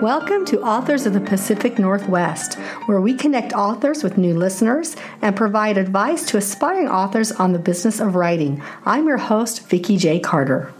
[0.00, 2.54] Welcome to Authors of the Pacific Northwest,
[2.86, 7.58] where we connect authors with new listeners and provide advice to aspiring authors on the
[7.58, 8.62] business of writing.
[8.86, 10.20] I'm your host, Vicki J.
[10.20, 10.72] Carter.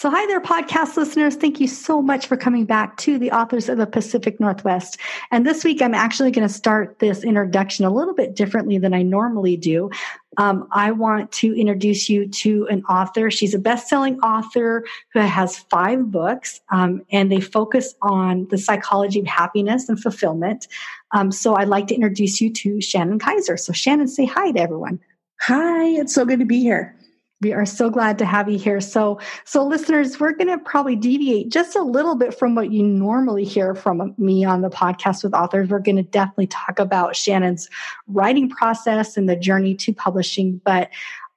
[0.00, 1.36] So, hi there, podcast listeners.
[1.36, 4.96] Thank you so much for coming back to the authors of the Pacific Northwest.
[5.30, 8.94] And this week, I'm actually going to start this introduction a little bit differently than
[8.94, 9.90] I normally do.
[10.38, 13.30] Um, I want to introduce you to an author.
[13.30, 18.56] She's a best selling author who has five books, um, and they focus on the
[18.56, 20.66] psychology of happiness and fulfillment.
[21.10, 23.58] Um, so, I'd like to introduce you to Shannon Kaiser.
[23.58, 24.98] So, Shannon, say hi to everyone.
[25.42, 26.96] Hi, it's so good to be here.
[27.42, 28.82] We are so glad to have you here.
[28.82, 32.82] So, so listeners, we're going to probably deviate just a little bit from what you
[32.82, 35.70] normally hear from me on the podcast with authors.
[35.70, 37.70] We're going to definitely talk about Shannon's
[38.08, 40.90] writing process and the journey to publishing, but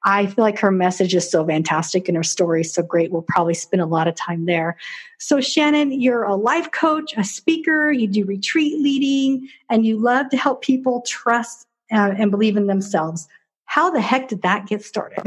[0.04, 3.14] I feel like her message is so fantastic and her story is so great.
[3.14, 4.76] We'll probably spend a lot of time there.
[5.20, 10.30] So, Shannon, you're a life coach, a speaker, you do retreat leading, and you love
[10.32, 13.30] to help people trust uh, and believe in themselves
[13.66, 15.23] how the heck did that get started?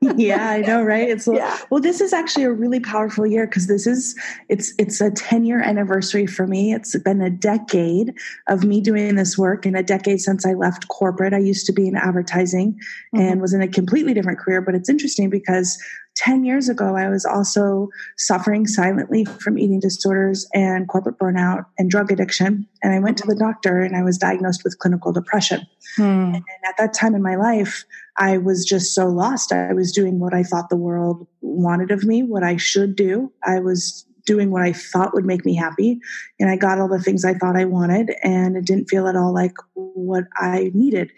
[0.16, 1.08] yeah, I know, right?
[1.08, 1.58] It's yeah.
[1.70, 4.16] well, this is actually a really powerful year because this is
[4.48, 6.72] it's it's a 10 year anniversary for me.
[6.72, 8.14] It's been a decade
[8.48, 11.34] of me doing this work and a decade since I left corporate.
[11.34, 12.74] I used to be in advertising
[13.14, 13.20] mm-hmm.
[13.20, 15.76] and was in a completely different career, but it's interesting because
[16.16, 21.90] 10 years ago, I was also suffering silently from eating disorders and corporate burnout and
[21.90, 22.66] drug addiction.
[22.82, 25.66] And I went to the doctor and I was diagnosed with clinical depression.
[25.96, 26.34] Hmm.
[26.34, 27.84] And at that time in my life,
[28.16, 29.52] I was just so lost.
[29.52, 33.32] I was doing what I thought the world wanted of me, what I should do.
[33.44, 36.00] I was doing what I thought would make me happy.
[36.40, 39.16] And I got all the things I thought I wanted, and it didn't feel at
[39.16, 41.10] all like what I needed.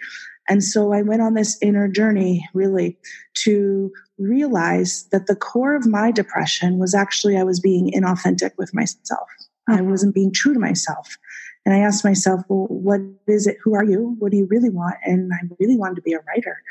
[0.49, 2.97] And so I went on this inner journey really
[3.45, 8.75] to realize that the core of my depression was actually I was being inauthentic with
[8.75, 9.29] myself.
[9.69, 11.17] I wasn't being true to myself.
[11.65, 13.57] And I asked myself, well, what is it?
[13.65, 14.15] Who are you?
[14.21, 14.95] What do you really want?
[15.03, 16.63] And I really wanted to be a writer.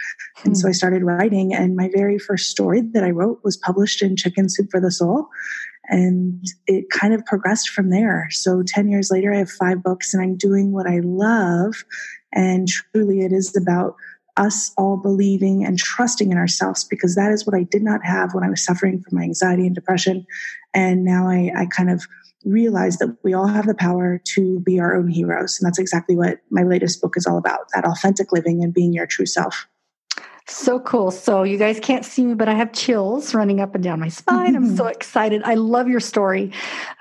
[0.45, 0.75] And so I hmm.
[0.75, 1.53] started writing.
[1.53, 4.91] And my very first story that I wrote was published in Chicken Soup for the
[4.91, 5.27] Soul.
[5.87, 8.27] And it kind of progressed from there.
[8.31, 11.75] So 10 years later, I have five books and I'm doing what I love.
[12.33, 13.95] And truly, it is about
[14.37, 18.33] us all believing and trusting in ourselves because that is what I did not have
[18.33, 20.25] when I was suffering from my anxiety and depression.
[20.73, 22.05] And now I, I kind of
[22.43, 25.57] realize that we all have the power to be our own heroes.
[25.59, 28.93] And that's exactly what my latest book is all about that authentic living and being
[28.93, 29.67] your true self.
[30.47, 31.09] So cool.
[31.09, 34.09] So you guys can't see me, but I have chills running up and down my
[34.09, 34.55] spine.
[34.55, 34.91] I'm so mm-hmm.
[34.91, 35.41] excited.
[35.43, 36.51] I love your story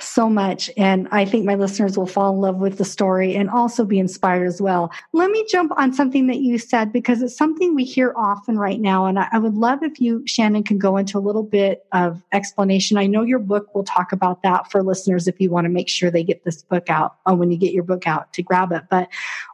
[0.00, 0.71] so much.
[0.78, 3.99] And I think my listeners will fall in love with the story and also be
[3.99, 4.91] inspired as well.
[5.12, 8.81] Let me jump on something that you said because it's something we hear often right
[8.81, 9.05] now.
[9.05, 12.97] And I would love if you, Shannon, can go into a little bit of explanation.
[12.97, 15.91] I know your book will talk about that for listeners if you want to make
[15.91, 18.72] sure they get this book out or when you get your book out to grab
[18.72, 18.84] it.
[18.88, 19.09] But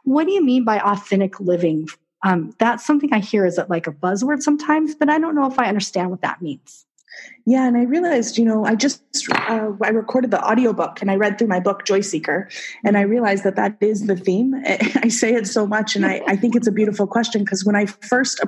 [0.05, 1.89] what do you mean by authentic living
[2.23, 5.57] um, that's something I hear is like a buzzword sometimes, but I don't know if
[5.59, 6.85] I understand what that means.
[7.45, 9.01] Yeah, and I realized, you know, I just
[9.31, 12.49] uh, I recorded the audiobook and I read through my book Joy Seeker,
[12.85, 14.55] and I realized that that is the theme.
[14.65, 17.75] I say it so much, and I, I think it's a beautiful question because when
[17.75, 18.39] I first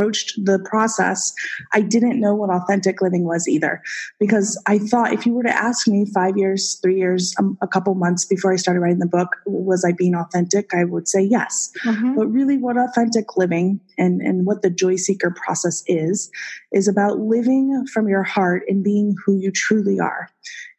[0.00, 1.32] approached the process,
[1.72, 3.82] I didn't know what authentic living was either.
[4.18, 7.68] Because I thought if you were to ask me five years, three years, um, a
[7.68, 10.72] couple months before I started writing the book, was I being authentic?
[10.74, 11.70] I would say yes.
[11.84, 12.14] Mm-hmm.
[12.14, 16.30] But really, what authentic living and, and what the joy seeker process is,
[16.72, 20.30] is about living from your heart and being who you truly are.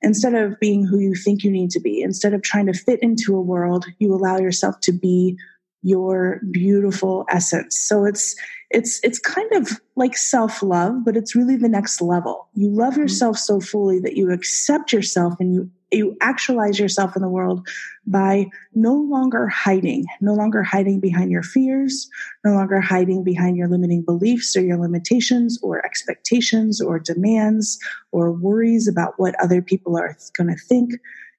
[0.01, 2.99] Instead of being who you think you need to be, instead of trying to fit
[3.03, 5.37] into a world, you allow yourself to be
[5.83, 7.79] your beautiful essence.
[7.79, 8.35] So it's
[8.69, 12.47] it's it's kind of like self-love, but it's really the next level.
[12.53, 13.01] You love mm-hmm.
[13.01, 17.67] yourself so fully that you accept yourself and you you actualize yourself in the world
[18.07, 22.09] by no longer hiding, no longer hiding behind your fears,
[22.45, 27.77] no longer hiding behind your limiting beliefs or your limitations or expectations or demands
[28.11, 30.93] or worries about what other people are going to think.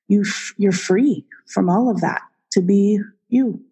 [0.09, 0.25] You
[0.59, 2.23] you're free from all of that
[2.53, 3.63] to be you.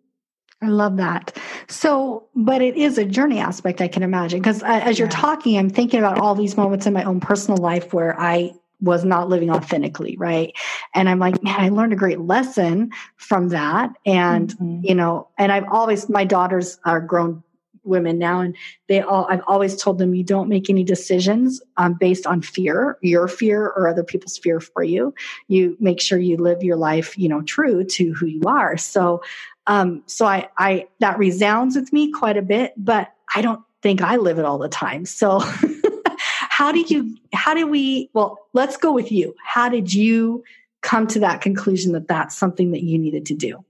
[0.62, 1.36] I love that.
[1.68, 4.40] So, but it is a journey aspect, I can imagine.
[4.40, 7.94] Because as you're talking, I'm thinking about all these moments in my own personal life
[7.94, 8.52] where I
[8.82, 10.54] was not living authentically, right?
[10.94, 13.90] And I'm like, man, I learned a great lesson from that.
[14.04, 14.80] And, mm-hmm.
[14.84, 17.42] you know, and I've always, my daughters are grown
[17.82, 18.54] women now and
[18.88, 22.98] they all i've always told them you don't make any decisions um, based on fear
[23.00, 25.14] your fear or other people's fear for you
[25.48, 29.22] you make sure you live your life you know true to who you are so
[29.66, 34.02] um, so I, I, that resounds with me quite a bit, but I don't, think
[34.02, 35.04] I live it all the time.
[35.04, 35.40] So
[36.16, 39.34] how did you how did we well, let's go with you.
[39.44, 40.44] How did you
[40.82, 43.64] come to that conclusion that that's something that you needed to do?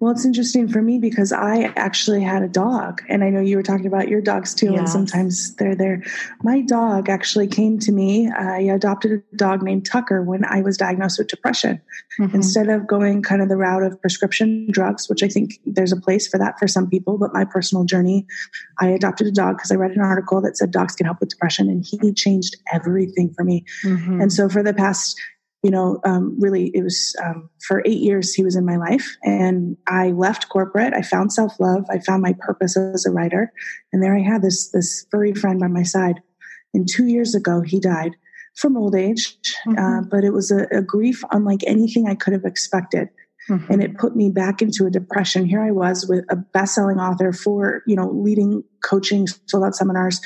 [0.00, 3.58] Well, it's interesting for me because I actually had a dog, and I know you
[3.58, 4.78] were talking about your dogs too, yes.
[4.78, 6.02] and sometimes they're there.
[6.42, 8.30] My dog actually came to me.
[8.30, 11.82] I adopted a dog named Tucker when I was diagnosed with depression.
[12.18, 12.34] Mm-hmm.
[12.34, 16.00] Instead of going kind of the route of prescription drugs, which I think there's a
[16.00, 18.26] place for that for some people, but my personal journey,
[18.78, 21.28] I adopted a dog because I read an article that said dogs can help with
[21.28, 23.66] depression, and he changed everything for me.
[23.84, 24.22] Mm-hmm.
[24.22, 25.20] And so for the past
[25.62, 29.16] you know, um, really, it was um, for eight years he was in my life,
[29.22, 30.94] and I left corporate.
[30.94, 31.84] I found self love.
[31.90, 33.52] I found my purpose as a writer,
[33.92, 36.22] and there I had this this furry friend by my side.
[36.72, 38.16] And two years ago, he died
[38.54, 39.36] from old age,
[39.66, 39.78] uh, mm-hmm.
[39.78, 43.08] uh, but it was a, a, grief unlike anything I could have expected.
[43.48, 43.72] Mm-hmm.
[43.72, 45.46] And it put me back into a depression.
[45.46, 50.20] Here I was with a best-selling author for, you know, leading coaching, sold out seminars,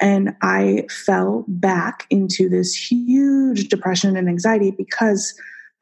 [0.00, 5.34] and I fell back into this huge depression and anxiety because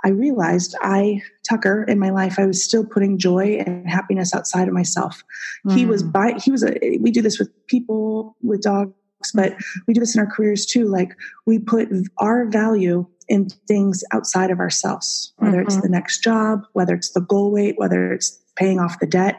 [0.04, 4.68] I realized I, Tucker, in my life, I was still putting joy and happiness outside
[4.68, 5.22] of myself.
[5.66, 5.76] Mm.
[5.76, 8.92] He was by, he was a, we do this with people, with dogs,
[9.32, 9.54] but
[9.86, 10.88] we do this in our careers too.
[10.88, 11.16] Like
[11.46, 11.88] we put
[12.18, 15.68] our value in things outside of ourselves, whether mm-hmm.
[15.68, 19.36] it's the next job, whether it's the goal weight, whether it's paying off the debt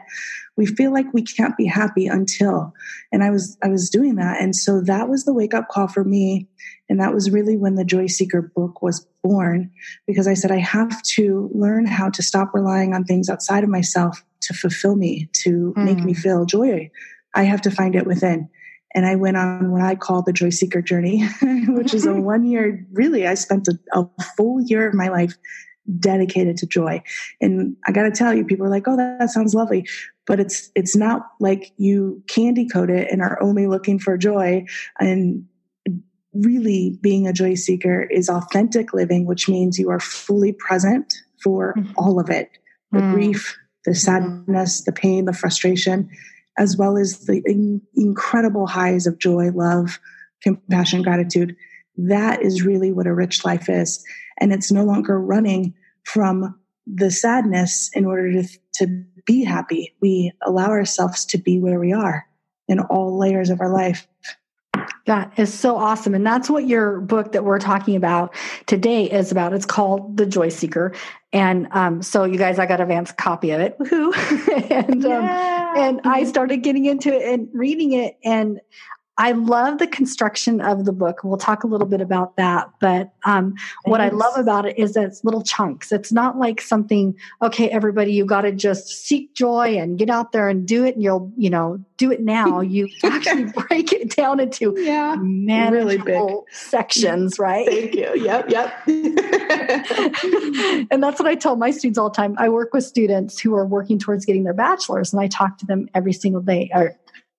[0.56, 2.72] we feel like we can't be happy until
[3.12, 5.88] and i was i was doing that and so that was the wake up call
[5.88, 6.46] for me
[6.88, 9.70] and that was really when the joy seeker book was born
[10.06, 13.70] because i said i have to learn how to stop relying on things outside of
[13.70, 15.84] myself to fulfill me to mm.
[15.84, 16.20] make me hmm.
[16.20, 16.90] feel joy
[17.34, 18.48] i have to find it within
[18.94, 22.44] and I went on what I call the Joy Seeker journey, which is a one
[22.44, 24.06] year, really, I spent a, a,
[24.36, 25.36] full year of my life
[25.98, 27.02] dedicated to joy.
[27.40, 29.86] And I got to tell you, people are like, "Oh, that, that, sounds lovely,"
[30.26, 34.64] but it's it's not like you candy coat it and are only looking for joy.
[34.98, 35.46] And
[36.32, 41.74] really, being a joy seeker is authentic living, which means you are fully present for
[41.76, 41.92] mm-hmm.
[41.96, 42.50] all of it:
[42.90, 43.14] the mm-hmm.
[43.14, 46.08] grief, the sadness, the pain, the frustration,
[46.58, 50.00] as well as the in- incredible highs of joy, love,
[50.42, 51.56] compassion, gratitude.
[51.96, 54.04] That is really what a rich life is
[54.38, 55.74] and it's no longer running
[56.04, 59.94] from the sadness in order to, to be happy.
[60.00, 62.26] We allow ourselves to be where we are
[62.68, 64.06] in all layers of our life.
[65.06, 66.14] That is so awesome.
[66.14, 68.34] And that's what your book that we're talking about
[68.66, 69.52] today is about.
[69.52, 70.94] It's called The Joy Seeker.
[71.32, 73.78] And um, so you guys, I got a advance copy of it.
[73.78, 74.70] Woohoo.
[74.70, 75.24] and um,
[75.76, 78.18] and I started getting into it and reading it.
[78.24, 78.60] And
[79.16, 81.22] I love the construction of the book.
[81.22, 82.70] We'll talk a little bit about that.
[82.80, 85.92] But um, what I love about it is that it's little chunks.
[85.92, 90.32] It's not like something, okay, everybody, you got to just seek joy and get out
[90.32, 92.62] there and do it and you'll, you know, do it now.
[92.74, 97.68] You actually break it down into yeah, manageable really sections, right?
[97.68, 98.10] Thank you.
[98.16, 98.74] Yep, yep.
[100.90, 102.34] and that's what I tell my students all the time.
[102.38, 105.66] I work with students who are working towards getting their bachelor's and I talk to
[105.66, 106.96] them every single day or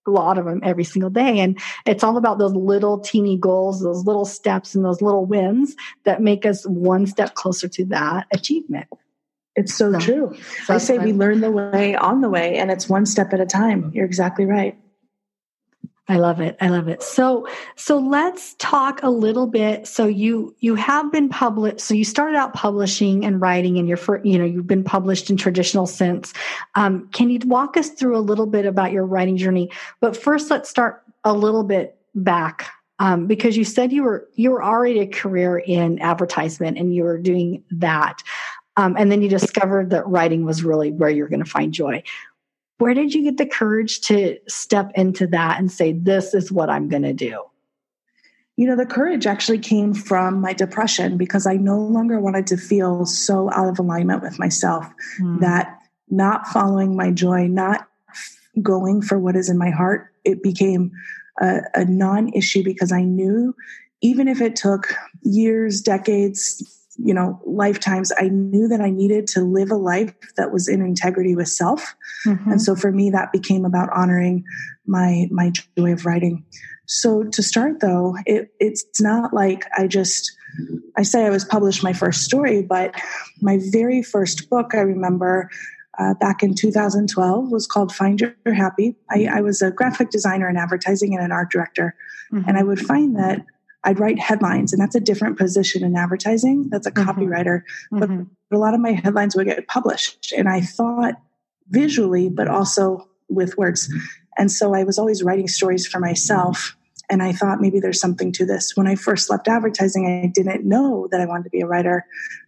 [0.07, 1.39] a lot of them every single day.
[1.39, 5.75] And it's all about those little teeny goals, those little steps, and those little wins
[6.03, 8.87] that make us one step closer to that achievement.
[9.55, 10.35] It's so, so true.
[10.65, 13.39] So I say we learn the way on the way, and it's one step at
[13.39, 13.91] a time.
[13.93, 14.77] You're exactly right.
[16.07, 16.55] I love it.
[16.61, 17.01] I love it.
[17.01, 19.87] So, so let's talk a little bit.
[19.87, 21.79] So you, you have been published.
[21.79, 25.31] So you started out publishing and writing and you're for, you know, you've been published
[25.31, 26.31] in traditional sense.
[26.75, 29.71] Um, can you walk us through a little bit about your writing journey?
[29.99, 32.69] But first, let's start a little bit back.
[32.99, 37.03] Um, because you said you were, you were already a career in advertisement and you
[37.03, 38.21] were doing that.
[38.77, 42.03] Um, and then you discovered that writing was really where you're going to find joy
[42.77, 46.69] where did you get the courage to step into that and say, this is what
[46.69, 47.43] I'm going to do?
[48.57, 52.57] You know, the courage actually came from my depression because I no longer wanted to
[52.57, 54.87] feel so out of alignment with myself
[55.19, 55.39] mm.
[55.41, 55.77] that
[56.09, 57.87] not following my joy, not
[58.61, 60.91] going for what is in my heart, it became
[61.41, 63.53] a, a non issue because I knew
[64.01, 69.41] even if it took years, decades, you know lifetimes i knew that i needed to
[69.41, 72.51] live a life that was in integrity with self mm-hmm.
[72.51, 74.43] and so for me that became about honoring
[74.85, 76.43] my my joy of writing
[76.85, 80.31] so to start though it, it's not like i just
[80.97, 82.93] i say i was published my first story but
[83.41, 85.49] my very first book i remember
[85.97, 90.45] uh, back in 2012 was called find your happy I, I, was a graphic designer
[90.45, 91.95] and advertising and an art director
[92.33, 92.47] mm-hmm.
[92.49, 93.45] and i would find that
[93.85, 96.69] I'd write headlines, and that's a different position in advertising.
[96.69, 97.07] That's a mm-hmm.
[97.07, 97.61] copywriter.
[97.91, 98.23] But, mm-hmm.
[98.49, 100.33] but a lot of my headlines would get published.
[100.35, 101.15] And I thought
[101.69, 103.93] visually, but also with words.
[104.37, 106.75] And so I was always writing stories for myself.
[107.09, 108.75] And I thought maybe there's something to this.
[108.75, 112.05] When I first left advertising, I didn't know that I wanted to be a writer.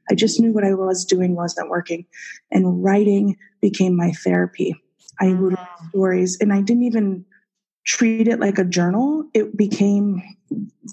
[0.09, 2.07] I just knew what I was doing wasn't working.
[2.51, 4.75] And writing became my therapy.
[5.19, 5.89] I write mm.
[5.89, 7.25] stories and I didn't even
[7.87, 9.25] treat it like a journal.
[9.33, 10.21] It became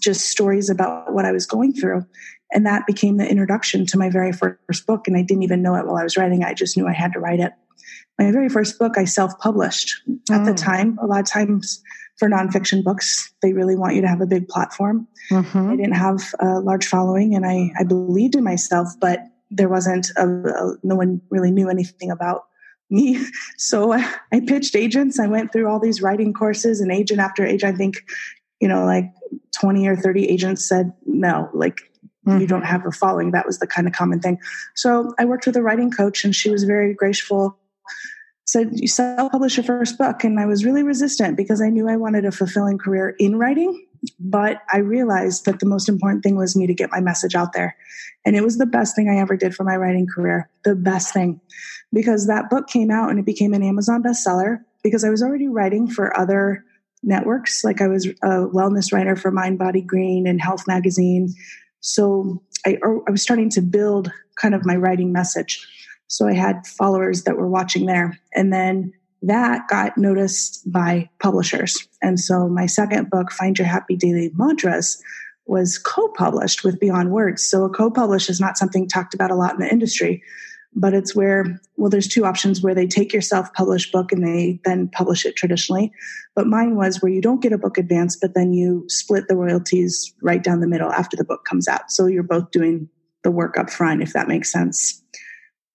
[0.00, 2.06] just stories about what I was going through.
[2.52, 5.08] And that became the introduction to my very first book.
[5.08, 6.44] And I didn't even know it while I was writing.
[6.44, 7.52] I just knew I had to write it.
[8.18, 9.92] My very first book, I self published.
[10.30, 10.46] At mm.
[10.46, 11.82] the time, a lot of times
[12.16, 15.08] for nonfiction books, they really want you to have a big platform.
[15.32, 15.70] Mm-hmm.
[15.70, 19.20] I didn't have a large following and I, I believed in myself, but
[19.50, 22.44] there wasn't a, a, no one really knew anything about
[22.94, 23.24] me.
[23.56, 25.18] So I pitched agents.
[25.18, 28.04] I went through all these writing courses, and agent after agent, I think,
[28.60, 29.10] you know, like
[29.58, 31.80] 20 or 30 agents said, no, like
[32.26, 32.40] mm-hmm.
[32.40, 33.30] you don't have a following.
[33.30, 34.38] That was the kind of common thing.
[34.74, 37.58] So I worked with a writing coach, and she was very graceful.
[38.46, 40.22] Said, you self publish your first book.
[40.22, 43.83] And I was really resistant because I knew I wanted a fulfilling career in writing.
[44.18, 47.52] But I realized that the most important thing was me to get my message out
[47.52, 47.76] there.
[48.24, 50.48] And it was the best thing I ever did for my writing career.
[50.64, 51.40] The best thing
[51.92, 55.48] because that book came out and it became an Amazon bestseller because I was already
[55.48, 56.64] writing for other
[57.02, 57.64] networks.
[57.64, 61.32] Like I was a wellness writer for Mind Body Green and Health Magazine.
[61.80, 65.66] So I, I was starting to build kind of my writing message.
[66.08, 68.18] So I had followers that were watching there.
[68.34, 68.92] And then
[69.26, 71.88] that got noticed by publishers.
[72.02, 75.02] And so my second book, Find Your Happy Daily Mantras,
[75.46, 77.42] was co published with Beyond Words.
[77.42, 80.22] So a co publish is not something talked about a lot in the industry
[80.74, 84.60] but it's where well there's two options where they take your self-published book and they
[84.64, 85.92] then publish it traditionally
[86.34, 89.36] but mine was where you don't get a book advance but then you split the
[89.36, 92.88] royalties right down the middle after the book comes out so you're both doing
[93.22, 95.02] the work up front if that makes sense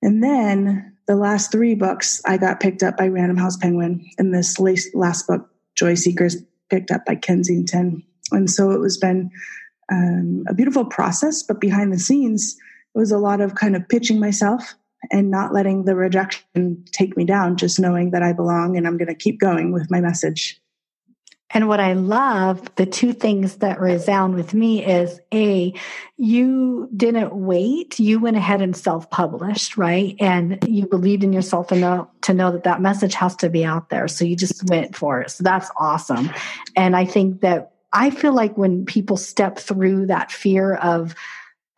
[0.02, 4.34] and then the last three books i got picked up by random house penguin and
[4.34, 6.38] this last book joy seekers
[6.70, 8.02] picked up by kensington
[8.32, 9.30] and so it was been
[9.92, 12.56] um, a beautiful process but behind the scenes
[12.96, 14.76] it was a lot of kind of pitching myself
[15.12, 18.98] and not letting the rejection take me down, just knowing that I belong and I'm
[18.98, 20.60] going to keep going with my message.
[21.52, 25.74] And what I love, the two things that resound with me is A,
[26.18, 28.00] you didn't wait.
[28.00, 30.16] You went ahead and self published, right?
[30.20, 33.90] And you believed in yourself enough to know that that message has to be out
[33.90, 34.08] there.
[34.08, 35.32] So you just went for it.
[35.32, 36.30] So that's awesome.
[36.76, 41.16] And I think that I feel like when people step through that fear of,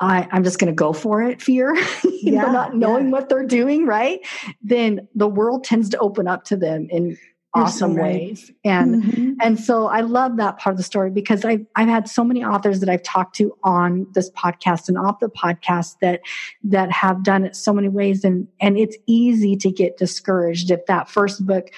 [0.02, 3.12] I, am just going to go for it fear, yeah, know, not knowing yeah.
[3.12, 4.20] what they're doing, right?
[4.62, 7.18] Then the world tends to open up to them in
[7.54, 8.14] awesome so right.
[8.14, 8.52] ways.
[8.64, 9.34] And mm-hmm.
[9.42, 12.44] and so I love that part of the story because I've I've had so many
[12.44, 16.22] authors that I've talked to on this podcast and off the podcast that
[16.64, 20.86] that have done it so many ways and and it's easy to get discouraged if
[20.86, 21.70] that first book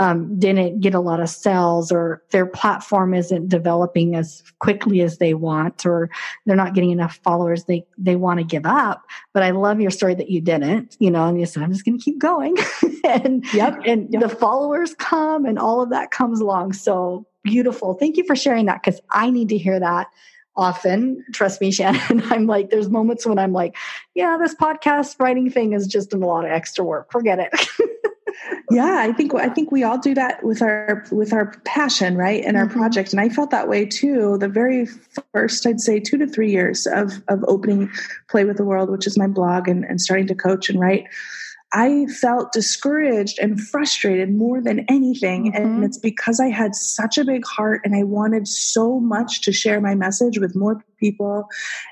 [0.00, 5.18] um, didn't get a lot of sales or their platform isn't developing as quickly as
[5.18, 6.08] they want or
[6.46, 9.04] they're not getting enough followers they they want to give up.
[9.34, 11.84] But i love your story that you didn't you know and you said i'm just
[11.84, 12.56] going to keep going.
[13.02, 13.80] And yep.
[13.86, 14.20] and yep.
[14.20, 16.74] the followers come and all of that comes along.
[16.74, 17.94] So beautiful.
[17.94, 20.08] Thank you for sharing that because i need to hear that
[20.54, 21.24] often.
[21.32, 23.74] Trust me shannon i'm like there's moments when i'm like
[24.14, 27.10] yeah this podcast writing thing is just a lot of extra work.
[27.10, 27.52] Forget it
[28.70, 32.44] yeah i think i think we all do that with our with our passion right
[32.44, 32.78] and our mm-hmm.
[32.78, 34.86] project and i felt that way too the very
[35.32, 37.90] first i'd say two to three years of of opening
[38.28, 41.04] play with the world which is my blog and, and starting to coach and write
[41.72, 45.52] I felt discouraged and frustrated more than anything.
[45.52, 45.62] Mm-hmm.
[45.62, 49.52] And it's because I had such a big heart and I wanted so much to
[49.52, 51.46] share my message with more people.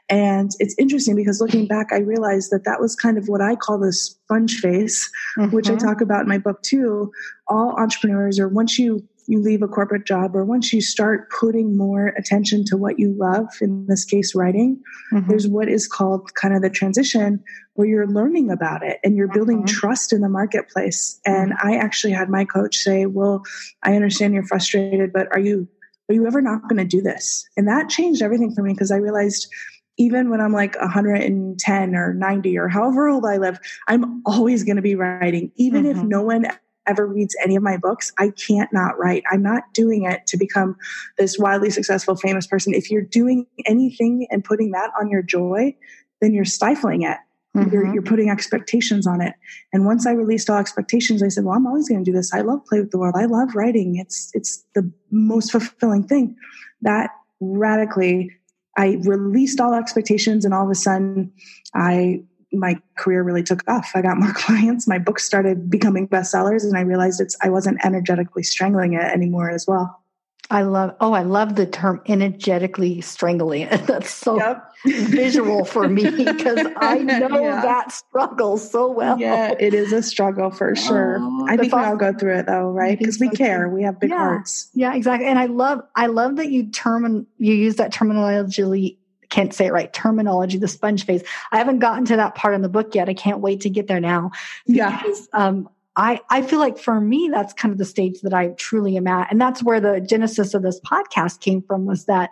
[0.09, 3.55] And it's interesting because looking back, I realized that that was kind of what I
[3.55, 5.09] call the sponge phase,
[5.39, 5.55] mm-hmm.
[5.55, 5.87] which I mm-hmm.
[5.87, 7.13] talk about in my book too.
[7.47, 11.77] All entrepreneurs, or once you you leave a corporate job or once you start putting
[11.77, 14.81] more attention to what you love, in this case, writing,
[15.13, 15.29] mm-hmm.
[15.29, 17.45] there's what is called kind of the transition
[17.75, 19.77] where you're learning about it and you're building mm-hmm.
[19.77, 21.21] trust in the marketplace.
[21.25, 21.53] And.
[21.63, 23.43] I actually had my coach say, well,
[23.83, 25.69] I understand you're frustrated, but are you,
[26.09, 27.47] are you ever not going to do this?
[27.57, 29.53] And that changed everything for me because I realized
[29.99, 33.59] even when I'm like 110 or 90 or however old I live,
[33.89, 36.09] I'm always going to be writing, even if mm-hmm.
[36.09, 36.47] no one
[36.89, 39.23] ever reads any of my books, I can't not write.
[39.31, 40.77] I'm not doing it to become
[41.19, 42.75] this wildly successful, famous person.
[42.75, 45.77] If you're doing anything and putting that on your joy,
[46.21, 47.19] then you're stifling it.
[47.57, 47.73] Mm-hmm.
[47.73, 49.35] You're, you're, putting expectations on it.
[49.73, 52.33] And once I released all expectations, I said, "Well, I'm always going to do this.
[52.33, 53.15] I love play with the world.
[53.17, 53.97] I love writing.
[53.97, 56.37] It's it's the most fulfilling thing."
[56.83, 58.33] That radically,
[58.77, 61.33] I released all expectations, and all of a sudden,
[61.75, 63.93] I my career really took off.
[63.95, 64.89] I got more clients.
[64.89, 69.51] My books started becoming bestsellers, and I realized it's I wasn't energetically strangling it anymore
[69.51, 70.03] as well.
[70.51, 73.83] I love, oh, I love the term energetically strangling it.
[73.87, 74.73] That's so yep.
[74.85, 77.61] visual for me because I know yeah.
[77.61, 79.21] that struggle so well.
[79.21, 81.19] Yeah, it is a struggle for sure.
[81.21, 82.99] Oh, I think we all go through it though, right?
[82.99, 83.69] Because we care.
[83.69, 84.17] We have big yeah.
[84.17, 84.71] hearts.
[84.73, 85.27] Yeah, exactly.
[85.27, 88.98] And I love, I love that you term, you use that terminology
[89.29, 92.63] can't say it right terminology the sponge phase i haven't gotten to that part in
[92.63, 94.31] the book yet i can't wait to get there now
[94.67, 95.69] yeah because, um,
[96.01, 99.09] I, I feel like for me, that's kind of the stage that I truly am
[99.09, 99.33] at.
[99.33, 102.31] And that's where the genesis of this podcast came from was that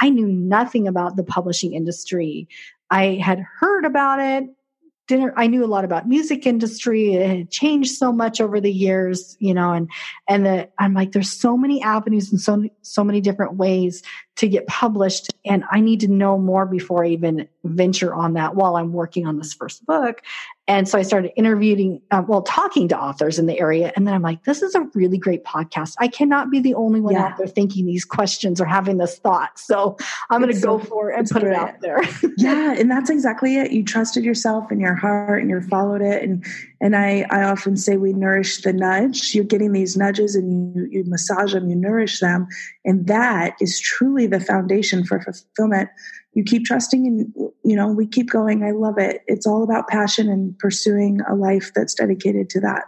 [0.00, 2.46] I knew nothing about the publishing industry.
[2.90, 4.48] I had heard about it
[5.08, 7.14] didn't I knew a lot about music industry.
[7.14, 9.90] It had changed so much over the years, you know, and
[10.28, 14.02] and that I'm like, there's so many avenues and so so many different ways
[14.36, 18.54] to get published, and I need to know more before I even venture on that
[18.54, 20.22] while I'm working on this first book.
[20.68, 23.90] And so I started interviewing, uh, well, talking to authors in the area.
[23.96, 25.94] And then I'm like, this is a really great podcast.
[25.98, 27.24] I cannot be the only one yeah.
[27.24, 29.58] out there thinking these questions or having this thought.
[29.58, 29.96] So
[30.28, 31.64] I'm going to go for it and put brilliant.
[31.64, 32.32] it out there.
[32.36, 32.74] yeah.
[32.74, 33.72] And that's exactly it.
[33.72, 36.22] You trusted yourself and your heart and you followed it.
[36.22, 36.44] And,
[36.80, 39.34] and I, I often say we nourish the nudge.
[39.34, 42.46] You're getting these nudges and you, you massage them, you nourish them.
[42.84, 45.90] And that is truly the foundation for fulfillment.
[46.34, 48.62] You keep trusting and you know we keep going.
[48.62, 49.22] I love it.
[49.26, 52.84] It's all about passion and pursuing a life that's dedicated to that.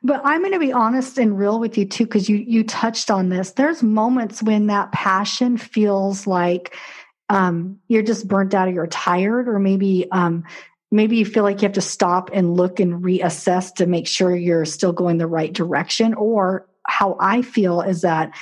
[0.00, 3.10] But i'm going to be honest and real with you too because you you touched
[3.10, 3.52] on this.
[3.52, 6.76] There's moments when that passion feels like
[7.30, 10.44] um, you're just burnt out or you're tired or maybe um,
[10.90, 14.34] maybe you feel like you have to stop and look and reassess to make sure
[14.34, 18.32] you're still going the right direction or how i feel is that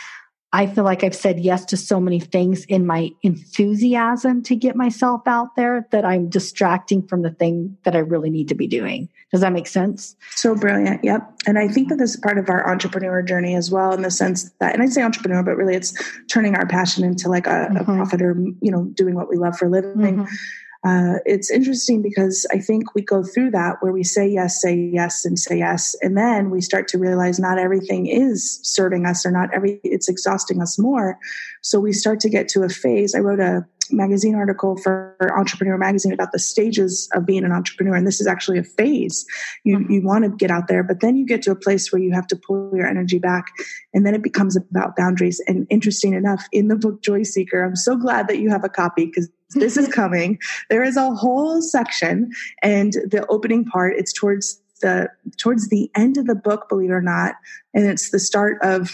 [0.52, 4.74] I feel like I've said yes to so many things in my enthusiasm to get
[4.74, 8.66] myself out there that I'm distracting from the thing that I really need to be
[8.66, 9.10] doing.
[9.30, 10.16] Does that make sense?
[10.30, 11.04] So brilliant.
[11.04, 11.30] Yep.
[11.46, 14.10] And I think that this is part of our entrepreneur journey as well, in the
[14.10, 15.92] sense that, and I say entrepreneur, but really it's
[16.28, 17.76] turning our passion into like a, mm-hmm.
[17.76, 19.96] a profit or, you know, doing what we love for a living.
[19.96, 20.34] Mm-hmm
[20.84, 24.74] uh, it's interesting because I think we go through that where we say yes, say
[24.74, 29.24] yes, and say yes, and then we start to realize not everything is serving us,
[29.24, 31.18] or not every it's exhausting us more.
[31.62, 33.14] So we start to get to a phase.
[33.14, 37.94] I wrote a magazine article for Entrepreneur Magazine about the stages of being an entrepreneur,
[37.94, 39.24] and this is actually a phase.
[39.64, 39.92] You mm-hmm.
[39.92, 42.12] you want to get out there, but then you get to a place where you
[42.12, 43.46] have to pull your energy back,
[43.94, 45.40] and then it becomes about boundaries.
[45.46, 48.68] And interesting enough, in the book Joy Seeker, I'm so glad that you have a
[48.68, 50.38] copy because this is coming.
[50.70, 52.30] There is a whole section,
[52.62, 55.08] and the opening part, it's towards the
[55.38, 57.34] towards the end of the book, believe it or not,
[57.74, 58.90] and it's the start of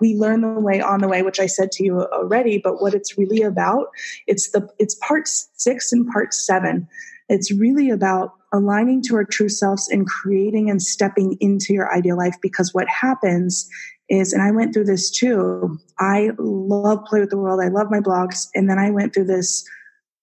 [0.00, 2.58] we learn the way on the way, which I said to you already.
[2.58, 3.88] But what it's really about,
[4.26, 6.88] it's the it's part six and part seven.
[7.28, 12.16] It's really about aligning to our true selves and creating and stepping into your ideal
[12.16, 12.36] life.
[12.40, 13.68] Because what happens
[14.08, 15.78] is, and I went through this too.
[15.98, 17.60] I love play with the world.
[17.60, 19.68] I love my blogs, and then I went through this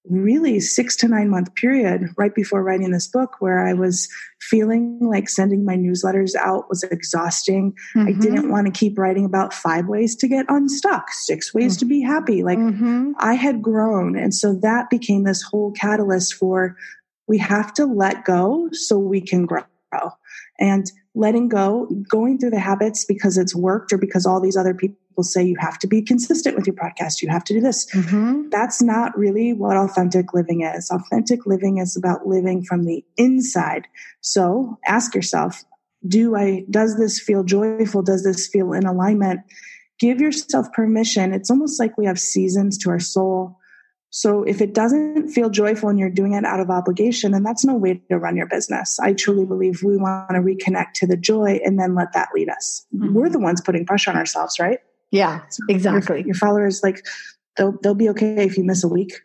[0.10, 4.10] really six to nine month period right before writing this book where I was
[4.42, 7.74] feeling like sending my newsletters out was exhausting.
[7.96, 8.08] Mm-hmm.
[8.08, 11.80] I didn't want to keep writing about five ways to get unstuck, six ways mm-hmm.
[11.80, 12.44] to be happy.
[12.44, 13.12] Like mm-hmm.
[13.18, 14.18] I had grown.
[14.18, 16.76] And so that became this whole catalyst for
[17.28, 19.64] we have to let go so we can grow.
[20.60, 24.74] And letting go, going through the habits because it's worked or because all these other
[24.74, 27.86] people say you have to be consistent with your podcast, you have to do this.
[27.92, 28.50] Mm-hmm.
[28.50, 30.90] That's not really what authentic living is.
[30.90, 33.86] Authentic living is about living from the inside.
[34.22, 35.64] So ask yourself,
[36.08, 38.02] do I, does this feel joyful?
[38.02, 39.42] Does this feel in alignment?
[40.00, 41.34] Give yourself permission.
[41.34, 43.60] It's almost like we have seasons to our soul
[44.16, 47.66] so if it doesn't feel joyful and you're doing it out of obligation, then that's
[47.66, 49.00] no way to run your business.
[49.00, 52.48] I truly believe we want to reconnect to the joy and then let that lead
[52.50, 52.86] us.
[52.96, 53.12] Mm-hmm.
[53.12, 54.78] We're the ones putting pressure on ourselves, right?
[55.14, 56.18] Yeah, exactly.
[56.18, 57.06] Your, your followers, like,
[57.56, 59.22] they'll they'll be okay if you miss a week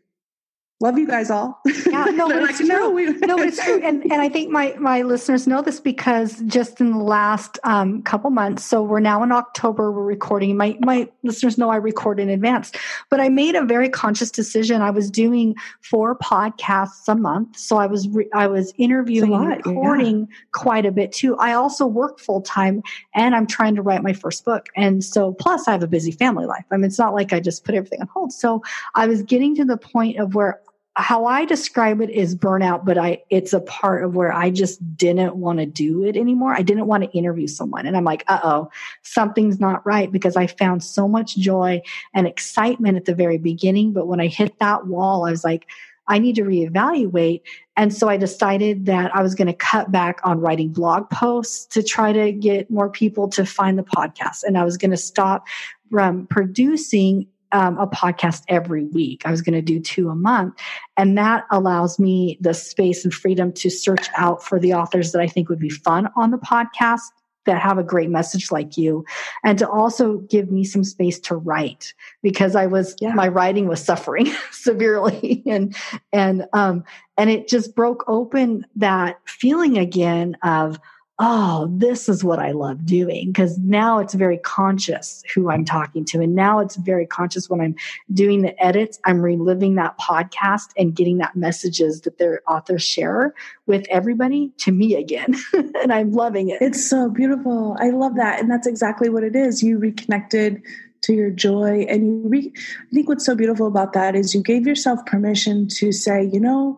[0.81, 1.61] love you guys all.
[1.87, 2.69] Yeah, no, but it's true.
[2.69, 3.81] no, it's true.
[3.83, 8.03] And and I think my my listeners know this because just in the last um,
[8.03, 10.57] couple months, so we're now in October, we're recording.
[10.57, 12.73] My my listeners know I record in advance,
[13.11, 14.81] but I made a very conscious decision.
[14.83, 19.49] I was doing four podcasts a month, so I was re- I was interviewing and
[19.67, 20.37] recording yeah.
[20.53, 21.37] quite a bit too.
[21.39, 22.83] I also work full time,
[23.15, 26.13] and I'm trying to write my first book, and so plus I have a busy
[26.13, 26.65] family life.
[26.71, 28.33] I mean, it's not like I just put everything on hold.
[28.33, 28.63] So
[28.95, 30.61] I was getting to the point of where
[30.99, 34.97] how I describe it is burnout, but I it's a part of where I just
[34.97, 36.55] didn't want to do it anymore.
[36.55, 37.87] I didn't want to interview someone.
[37.87, 38.69] And I'm like, uh-oh,
[39.03, 41.83] something's not right because I found so much joy
[42.15, 43.93] and excitement at the very beginning.
[43.93, 45.69] But when I hit that wall, I was like,
[46.09, 47.43] I need to reevaluate.
[47.77, 51.67] And so I decided that I was going to cut back on writing blog posts
[51.67, 54.43] to try to get more people to find the podcast.
[54.43, 55.47] And I was going to stop
[55.91, 59.23] from producing um, a podcast every week.
[59.25, 60.55] I was going to do two a month.
[60.97, 65.21] And that allows me the space and freedom to search out for the authors that
[65.21, 67.01] I think would be fun on the podcast
[67.49, 69.07] that have a great message like you
[69.43, 73.15] and to also give me some space to write because i was yeah.
[73.15, 75.75] my writing was suffering severely and
[76.13, 76.85] and um
[77.17, 80.79] and it just broke open that feeling again of
[81.21, 83.29] oh, this is what I love doing.
[83.29, 86.21] Because now it's very conscious who I'm talking to.
[86.21, 87.75] And now it's very conscious when I'm
[88.13, 93.35] doing the edits, I'm reliving that podcast and getting that messages that their authors share
[93.67, 95.35] with everybody to me again.
[95.53, 96.63] and I'm loving it.
[96.63, 97.77] It's so beautiful.
[97.81, 98.39] I love that.
[98.41, 99.63] And that's exactly what it is.
[99.63, 100.63] You reconnected
[101.01, 104.43] to your joy and you re- i think what's so beautiful about that is you
[104.43, 106.77] gave yourself permission to say you know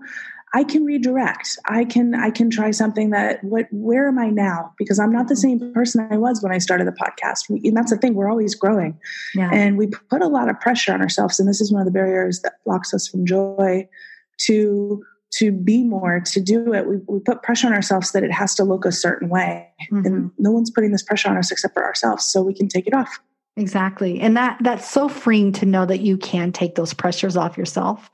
[0.52, 1.58] I can redirect.
[1.66, 4.72] I can I can try something that what where am I now?
[4.78, 5.60] Because I'm not the mm-hmm.
[5.60, 7.48] same person I was when I started the podcast.
[7.48, 8.98] We, and that's the thing, we're always growing.
[9.34, 9.50] Yeah.
[9.52, 11.92] And we put a lot of pressure on ourselves and this is one of the
[11.92, 13.88] barriers that blocks us from joy
[14.46, 15.02] to
[15.34, 16.88] to be more, to do it.
[16.88, 19.68] We, we put pressure on ourselves that it has to look a certain way.
[19.92, 20.06] Mm-hmm.
[20.06, 22.88] And no one's putting this pressure on us except for ourselves so we can take
[22.88, 23.20] it off.
[23.56, 24.20] Exactly.
[24.20, 28.10] And that that's so freeing to know that you can take those pressures off yourself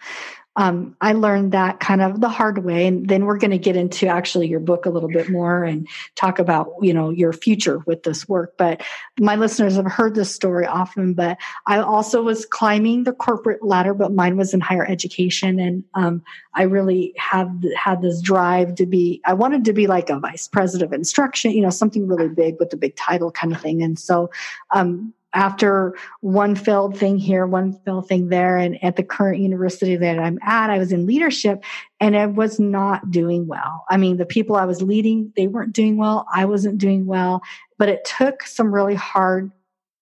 [0.56, 2.86] um, I learned that kind of the hard way.
[2.86, 5.86] And then we're going to get into actually your book a little bit more and
[6.14, 8.54] talk about, you know, your future with this work.
[8.56, 8.82] But
[9.20, 13.92] my listeners have heard this story often, but I also was climbing the corporate ladder,
[13.92, 15.60] but mine was in higher education.
[15.60, 16.22] And um,
[16.54, 20.48] I really have had this drive to be, I wanted to be like a vice
[20.48, 23.82] president of instruction, you know, something really big with a big title kind of thing.
[23.82, 24.30] And so,
[24.70, 28.56] um, after one failed thing here, one failed thing there.
[28.56, 31.62] And at the current university that I'm at, I was in leadership
[32.00, 33.84] and I was not doing well.
[33.90, 36.26] I mean, the people I was leading, they weren't doing well.
[36.34, 37.42] I wasn't doing well,
[37.76, 39.52] but it took some really hard,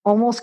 [0.05, 0.43] almost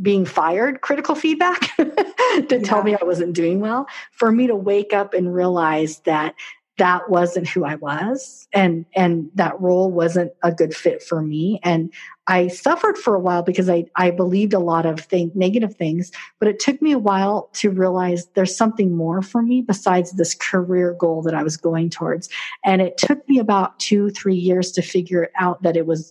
[0.00, 2.58] being fired critical feedback to yeah.
[2.58, 6.34] tell me I wasn't doing well for me to wake up and realize that
[6.76, 11.60] that wasn't who I was and and that role wasn't a good fit for me.
[11.62, 11.92] And
[12.26, 16.10] I suffered for a while because I I believed a lot of thing, negative things
[16.40, 20.34] but it took me a while to realize there's something more for me besides this
[20.34, 22.28] career goal that I was going towards.
[22.64, 26.10] And it took me about 2 3 years to figure out that it was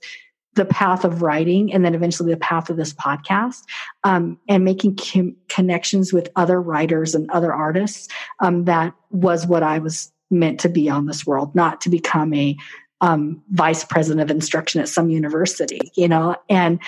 [0.56, 3.64] the path of writing and then eventually the path of this podcast
[4.04, 8.08] um, and making com- connections with other writers and other artists
[8.40, 12.34] um, that was what i was meant to be on this world, not to become
[12.34, 12.58] a
[13.02, 16.80] um, vice president of instruction at some university, you know, and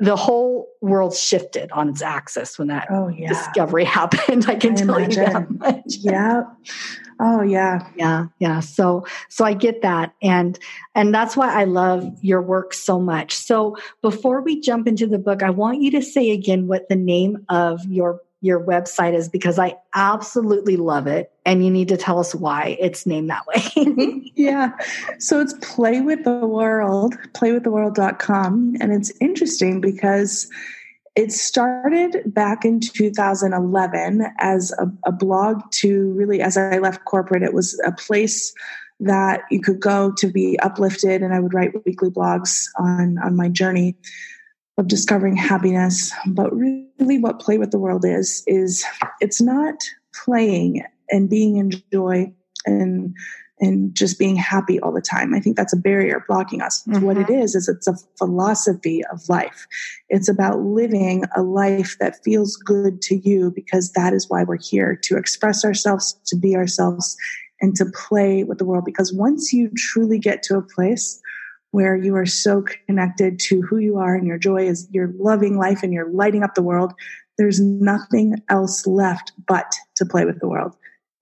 [0.00, 3.28] the whole world shifted on its axis when that oh, yeah.
[3.28, 4.46] discovery happened.
[4.48, 5.22] I can I tell imagine.
[5.22, 5.82] you that much.
[5.98, 6.42] Yeah.
[7.20, 7.88] Oh yeah.
[7.96, 8.26] Yeah.
[8.38, 8.60] Yeah.
[8.60, 10.14] So, so I get that.
[10.22, 10.56] And,
[10.94, 13.34] and that's why I love your work so much.
[13.34, 16.94] So before we jump into the book, I want you to say again what the
[16.94, 21.32] name of your your website is because I absolutely love it.
[21.44, 24.32] And you need to tell us why it's named that way.
[24.36, 24.72] yeah.
[25.18, 28.76] So it's Play with the World, playwiththeworld.com.
[28.80, 30.48] And it's interesting because
[31.16, 37.42] it started back in 2011 as a, a blog to really, as I left corporate,
[37.42, 38.54] it was a place
[39.00, 41.22] that you could go to be uplifted.
[41.22, 43.96] And I would write weekly blogs on, on my journey
[44.78, 46.12] of discovering happiness.
[46.26, 48.84] But really, what Play with the World is, is
[49.20, 49.74] it's not
[50.24, 52.32] playing and being in joy
[52.64, 53.14] and
[53.60, 55.34] and just being happy all the time.
[55.34, 56.84] I think that's a barrier blocking us.
[56.84, 57.04] Mm-hmm.
[57.04, 57.42] What it mm-hmm.
[57.42, 59.66] is, is it's a philosophy of life.
[60.08, 64.58] It's about living a life that feels good to you because that is why we're
[64.58, 67.16] here to express ourselves, to be ourselves,
[67.60, 68.84] and to play with the world.
[68.84, 71.20] Because once you truly get to a place
[71.70, 75.58] where you are so connected to who you are and your joy is you're loving
[75.58, 76.92] life and you're lighting up the world.
[77.36, 80.74] There's nothing else left but to play with the world.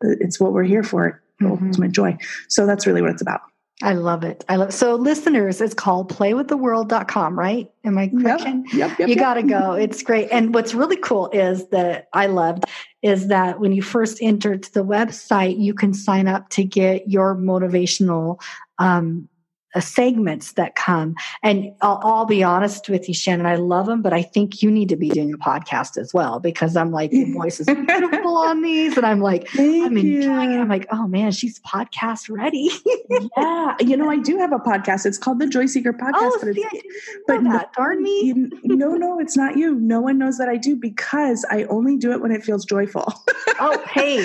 [0.03, 1.67] It's what we're here for, mm-hmm.
[1.67, 2.17] ultimate joy.
[2.49, 3.41] So that's really what it's about.
[3.83, 4.43] I love it.
[4.49, 4.73] I love it.
[4.73, 7.71] So listeners, it's called playwiththeworld.com, right?
[7.85, 8.45] Am I correct?
[8.45, 9.73] Yep, yep, yep, you got to go.
[9.73, 10.29] It's great.
[10.33, 12.65] And what's really cool is that I loved
[13.03, 17.37] is that when you first entered the website, you can sign up to get your
[17.37, 18.41] motivational
[18.79, 19.29] um,
[19.77, 21.15] Uh, segments that come.
[21.43, 24.71] And I'll, I'll, be honest with you, Shannon, I love them, but I think you
[24.71, 28.39] need to be doing a podcast as well because I'm like, your voice is beautiful
[28.39, 28.97] on these.
[28.97, 30.59] And I'm like, Thank I'm enjoying you.
[30.59, 30.61] it.
[30.63, 32.71] I'm like, oh man, she's podcast ready.
[33.37, 33.77] yeah.
[33.81, 35.05] You know, I do have a podcast.
[35.05, 36.15] It's called the Joy Seeker Podcast.
[36.15, 36.83] Oh, but, see,
[37.27, 37.53] but that.
[37.53, 38.33] No, darn me.
[38.65, 39.75] no, no, it's not you.
[39.75, 43.13] No one knows that I do because I only do it when it feels joyful.
[43.61, 44.25] oh, hey,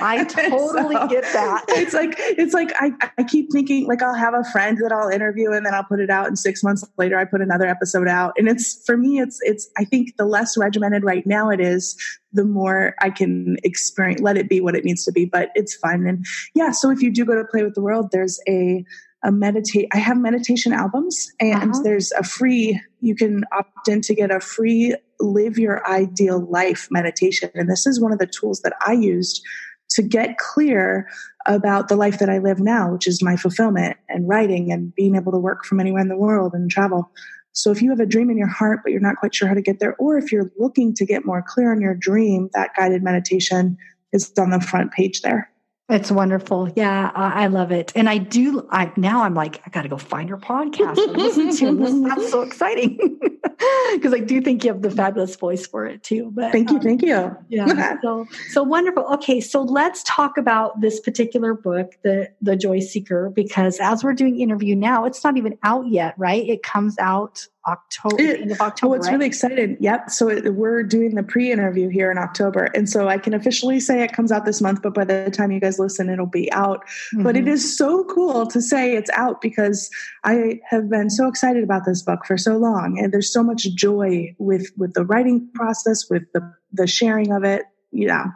[0.00, 1.64] I totally so, get that.
[1.68, 5.08] It's like, it's like, I, I keep thinking like I'll have a friend that I'll
[5.08, 8.08] interview and then I'll put it out and six months later I put another episode
[8.08, 8.32] out.
[8.36, 11.96] And it's for me, it's it's I think the less regimented right now it is,
[12.32, 15.24] the more I can experience let it be what it needs to be.
[15.24, 16.06] But it's fun.
[16.06, 18.84] And yeah, so if you do go to play with the world, there's a
[19.22, 21.82] a meditate I have meditation albums and uh-huh.
[21.82, 26.88] there's a free you can opt in to get a free live your ideal life
[26.90, 27.50] meditation.
[27.54, 29.42] And this is one of the tools that I used
[29.90, 31.08] to get clear
[31.46, 35.16] about the life that I live now, which is my fulfillment and writing and being
[35.16, 37.10] able to work from anywhere in the world and travel.
[37.52, 39.54] So if you have a dream in your heart, but you're not quite sure how
[39.54, 42.70] to get there, or if you're looking to get more clear on your dream, that
[42.76, 43.76] guided meditation
[44.12, 45.49] is on the front page there.
[45.90, 46.72] It's wonderful.
[46.76, 47.92] Yeah, I love it.
[47.96, 51.16] And I do, I now I'm like, I got to go find your podcast and
[51.16, 52.08] listen to it.
[52.08, 53.18] Sounds so exciting
[53.92, 56.30] because I do think you have the fabulous voice for it too.
[56.32, 56.76] But thank you.
[56.76, 57.36] Um, thank you.
[57.48, 57.96] Yeah.
[58.02, 59.04] so, so wonderful.
[59.14, 59.40] Okay.
[59.40, 64.40] So let's talk about this particular book, the, the Joy Seeker, because as we're doing
[64.40, 66.48] interview now, it's not even out yet, right?
[66.48, 68.94] It comes out October, it, of October.
[68.94, 69.14] Oh, it's right?
[69.14, 69.76] really excited.
[69.80, 70.10] Yep.
[70.10, 74.02] So it, we're doing the pre-interview here in October, and so I can officially say
[74.02, 74.80] it comes out this month.
[74.82, 76.86] But by the time you guys listen, it'll be out.
[76.86, 77.22] Mm-hmm.
[77.22, 77.56] But it mm-hmm.
[77.56, 79.90] so cool to say it's out because
[80.24, 83.62] I have been so excited about this book for so long, and there's so much
[83.74, 87.64] joy with with the writing process, with the the sharing of it.
[87.92, 88.26] Yeah.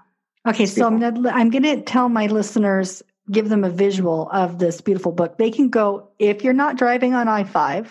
[0.46, 4.80] Okay, so I'm gonna I'm gonna tell my listeners give them a visual of this
[4.80, 5.38] beautiful book.
[5.38, 7.88] They can go if you're not driving on I-5,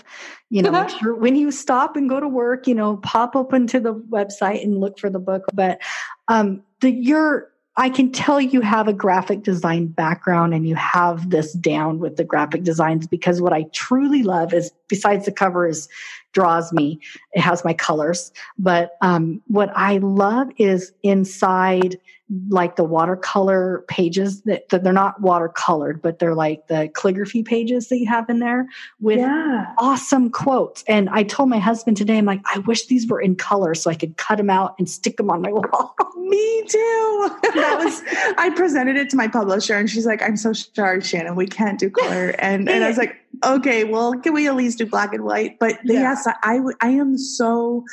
[0.50, 3.68] you know, make sure when you stop and go to work, you know, pop open
[3.68, 5.44] to the website and look for the book.
[5.54, 5.80] But
[6.28, 11.32] um the you're I can tell you have a graphic design background and you have
[11.32, 15.68] this down with the graphic designs because what I truly love is besides the cover
[15.68, 15.90] is
[16.34, 17.00] draws me.
[17.34, 21.98] It has my colors, but um, what I love is inside
[22.50, 27.90] like the watercolor pages that, that, they're not watercolored, but they're like the calligraphy pages
[27.90, 28.68] that you have in there
[29.00, 29.74] with yeah.
[29.78, 30.84] awesome quotes.
[30.88, 33.90] And I told my husband today, I'm like, I wish these were in color so
[33.90, 35.96] I could cut them out and stick them on my wall.
[36.18, 37.30] Me too.
[37.54, 38.02] that was,
[38.38, 41.80] I presented it to my publisher and she's like, I'm so sorry, Shannon, we can't
[41.80, 42.30] do color.
[42.40, 45.60] And, and I was like, okay, well, can we at least do black and white?
[45.60, 46.02] But yeah.
[46.02, 47.84] yes, I, I am so,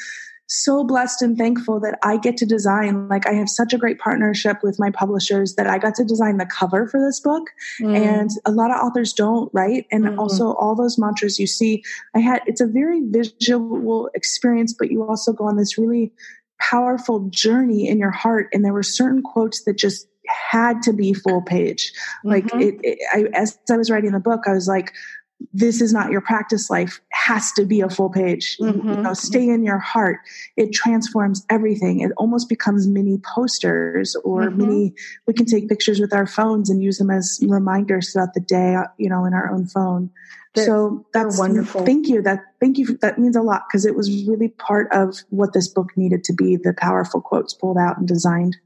[0.46, 3.08] so blessed and thankful that I get to design.
[3.08, 6.38] Like, I have such a great partnership with my publishers that I got to design
[6.38, 7.48] the cover for this book.
[7.80, 7.96] Mm.
[7.96, 9.86] And a lot of authors don't, right?
[9.90, 10.18] And mm.
[10.18, 11.82] also, all those mantras you see,
[12.14, 16.12] I had, it's a very visual experience, but you also go on this really
[16.60, 18.48] powerful journey in your heart.
[18.52, 20.06] And there were certain quotes that just
[20.52, 21.92] had to be full page.
[22.22, 22.60] Like, mm-hmm.
[22.60, 24.92] it, it I, as I was writing the book, I was like,
[25.52, 28.56] this is not your practice life has to be a full page.
[28.58, 28.88] Mm-hmm.
[28.88, 30.20] you know stay in your heart.
[30.56, 32.00] It transforms everything.
[32.00, 34.58] It almost becomes mini posters or mm-hmm.
[34.58, 34.94] mini
[35.26, 38.76] we can take pictures with our phones and use them as reminders throughout the day
[38.98, 40.10] you know in our own phone.
[40.54, 41.84] They're, so that's wonderful.
[41.84, 42.22] thank you.
[42.22, 45.68] That thank you that means a lot because it was really part of what this
[45.68, 48.56] book needed to be the powerful quotes pulled out and designed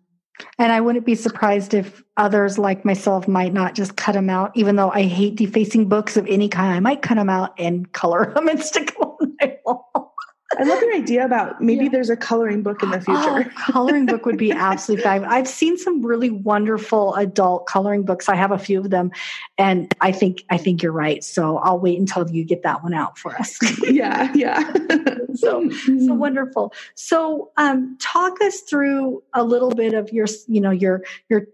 [0.58, 4.52] and I wouldn't be surprised if others like myself might not just cut them out,
[4.56, 6.74] even though I hate defacing books of any kind.
[6.74, 10.14] I might cut them out and color them and stick them on my wall.
[10.58, 11.90] I love your idea about maybe yeah.
[11.90, 13.50] there's a coloring book in the future.
[13.50, 15.32] Oh, coloring book would be absolutely fabulous.
[15.32, 18.28] I've seen some really wonderful adult coloring books.
[18.28, 19.10] I have a few of them,
[19.58, 21.22] and I think I think you're right.
[21.22, 23.58] So I'll wait until you get that one out for us.
[23.82, 24.72] yeah, yeah.
[25.34, 26.72] so so wonderful.
[26.94, 31.46] So um, talk us through a little bit of your you know your your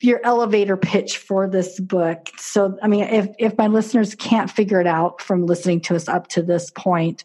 [0.00, 2.28] your elevator pitch for this book.
[2.36, 6.06] So, I mean, if, if my listeners can't figure it out from listening to us
[6.06, 7.24] up to this point,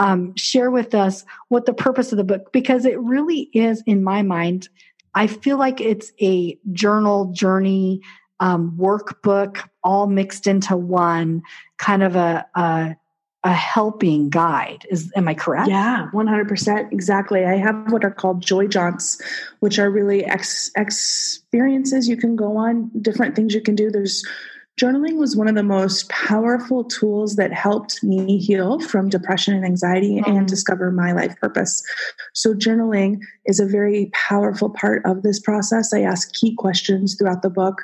[0.00, 4.02] um, share with us what the purpose of the book, because it really is, in
[4.02, 4.68] my mind,
[5.14, 8.00] I feel like it's a journal journey
[8.40, 11.42] um, workbook all mixed into one,
[11.76, 12.96] kind of a, a
[13.42, 14.86] a helping guide.
[14.90, 15.68] Is am I correct?
[15.68, 17.44] Yeah, one hundred percent, exactly.
[17.44, 19.20] I have what are called joy jaunts,
[19.60, 23.90] which are really ex- experiences you can go on, different things you can do.
[23.90, 24.24] There's
[24.78, 29.64] journaling was one of the most powerful tools that helped me heal from depression and
[29.64, 30.30] anxiety mm-hmm.
[30.30, 31.82] and discover my life purpose.
[32.34, 35.92] So, journaling is a very powerful part of this process.
[35.92, 37.82] I ask key questions throughout the book.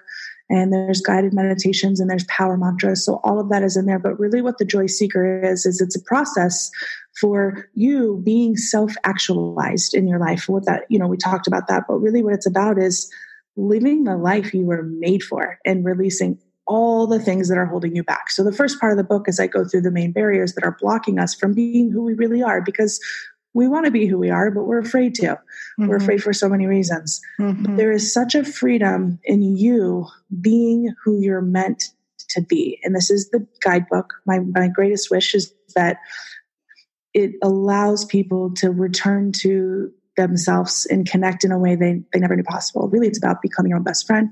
[0.49, 3.05] and there's guided meditations and there's power mantras.
[3.05, 3.99] So all of that is in there.
[3.99, 6.71] But really, what the Joy Seeker is, is it's a process
[7.21, 10.49] for you being self actualized in your life.
[10.49, 13.11] What that, you know, we talked about that, but really what it's about is
[13.57, 17.95] living the life you were made for and releasing all the things that are holding
[17.95, 18.31] you back.
[18.31, 20.65] So the first part of the book is I go through the main barriers that
[20.65, 23.01] are blocking us from being who we really are because
[23.55, 25.27] we want to be who we are, but we're afraid to.
[25.27, 25.87] Mm-hmm.
[25.87, 27.21] We're afraid for so many reasons.
[27.41, 27.77] Mm-hmm.
[27.77, 30.07] There is such a freedom in you
[30.41, 31.85] being who you're meant
[32.31, 32.79] to be.
[32.83, 34.13] And this is the guidebook.
[34.27, 35.99] My, my greatest wish is that
[37.15, 42.37] it allows people to return to themselves and connect in a way they, they never
[42.37, 42.89] knew possible.
[42.89, 44.29] Really, it's about becoming your own best friend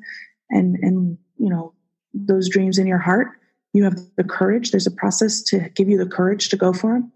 [0.51, 1.73] and, and, you know,
[2.15, 3.29] those dreams in your heart.
[3.73, 4.71] You have the courage.
[4.71, 7.13] There's a process to give you the courage to go for them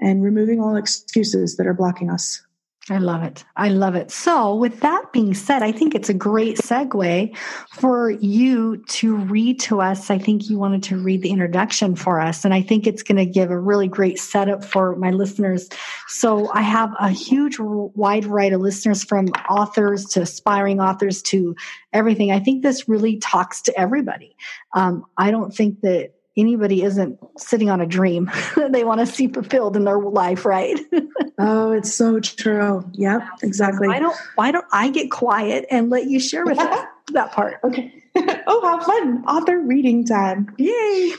[0.00, 2.42] and removing all excuses that are blocking us.
[2.88, 3.44] I love it.
[3.56, 4.10] I love it.
[4.10, 7.36] So, with that being said, I think it's a great segue
[7.68, 10.10] for you to read to us.
[10.10, 13.18] I think you wanted to read the introduction for us, and I think it's going
[13.18, 15.68] to give a really great setup for my listeners.
[16.08, 21.54] So, I have a huge, wide variety of listeners from authors to aspiring authors to
[21.92, 22.32] everything.
[22.32, 24.34] I think this really talks to everybody.
[24.74, 28.30] Um, I don't think that anybody isn't sitting on a dream
[28.70, 30.78] they want to see fulfilled in their life, right?
[31.38, 32.88] oh, it's so true.
[32.92, 33.88] Yep, exactly.
[33.88, 37.58] Why don't why don't I get quiet and let you share with us that part?
[37.64, 37.92] Okay.
[38.16, 39.24] oh, how fun.
[39.26, 40.54] Author reading time.
[40.58, 41.12] Yay.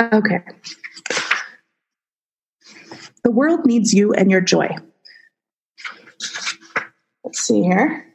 [0.00, 0.40] okay.
[3.22, 4.74] The world needs you and your joy.
[7.24, 8.06] Let's see here.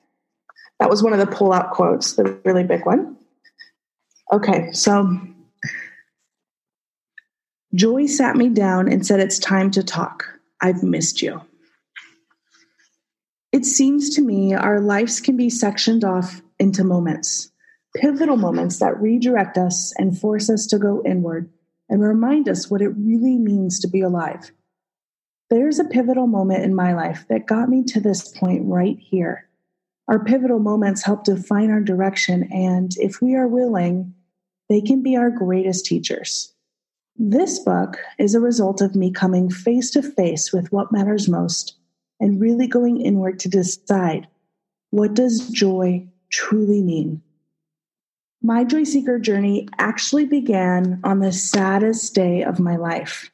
[0.79, 3.15] That was one of the pull out quotes, the really big one.
[4.31, 5.19] Okay, so
[7.75, 10.25] Joy sat me down and said, It's time to talk.
[10.61, 11.41] I've missed you.
[13.51, 17.51] It seems to me our lives can be sectioned off into moments,
[17.97, 21.49] pivotal moments that redirect us and force us to go inward
[21.89, 24.51] and remind us what it really means to be alive.
[25.49, 29.49] There's a pivotal moment in my life that got me to this point right here.
[30.07, 34.13] Our pivotal moments help define our direction, and if we are willing,
[34.69, 36.54] they can be our greatest teachers.
[37.17, 41.77] This book is a result of me coming face to face with what matters most
[42.19, 44.27] and really going inward to decide
[44.89, 47.21] what does joy truly mean.
[48.41, 53.31] My joy seeker journey actually began on the saddest day of my life,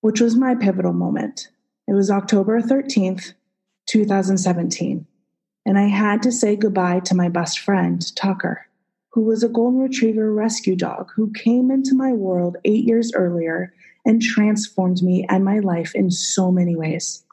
[0.00, 1.48] which was my pivotal moment.
[1.88, 3.32] It was October 13th,
[3.88, 5.06] 2017,
[5.66, 8.67] and I had to say goodbye to my best friend, Tucker
[9.18, 13.74] who was a golden retriever rescue dog who came into my world eight years earlier
[14.04, 17.24] and transformed me and my life in so many ways.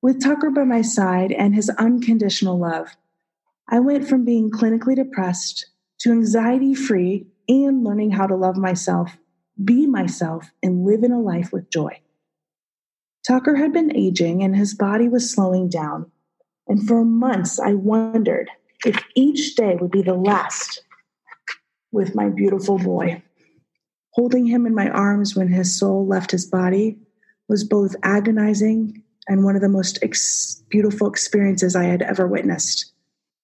[0.00, 2.96] With Tucker by my side and his unconditional love,
[3.68, 5.66] I went from being clinically depressed
[5.98, 9.18] to anxiety free and learning how to love myself,
[9.62, 12.00] be myself, and live in a life with joy.
[13.26, 16.10] Tucker had been aging and his body was slowing down.
[16.66, 18.48] And for months, I wondered
[18.86, 20.84] if each day would be the last
[21.92, 23.22] with my beautiful boy.
[24.12, 26.98] Holding him in my arms when his soul left his body
[27.48, 32.92] was both agonizing and one of the most ex- beautiful experiences I had ever witnessed.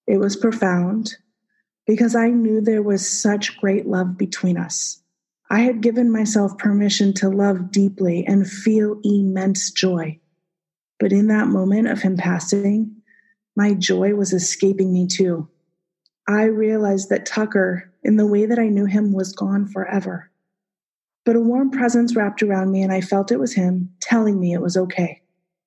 [0.07, 1.15] It was profound
[1.87, 5.01] because I knew there was such great love between us.
[5.51, 10.19] I had given myself permission to love deeply and feel immense joy.
[10.99, 12.97] But in that moment of him passing,
[13.57, 15.49] my joy was escaping me too.
[16.27, 20.31] I realized that Tucker in the way that I knew him was gone forever.
[21.25, 24.53] But a warm presence wrapped around me, and I felt it was him telling me
[24.53, 25.23] it was okay.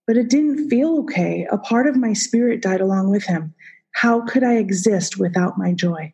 [0.05, 1.47] But it didn't feel okay.
[1.51, 3.55] A part of my spirit died along with him.
[3.91, 6.13] How could I exist without my joy?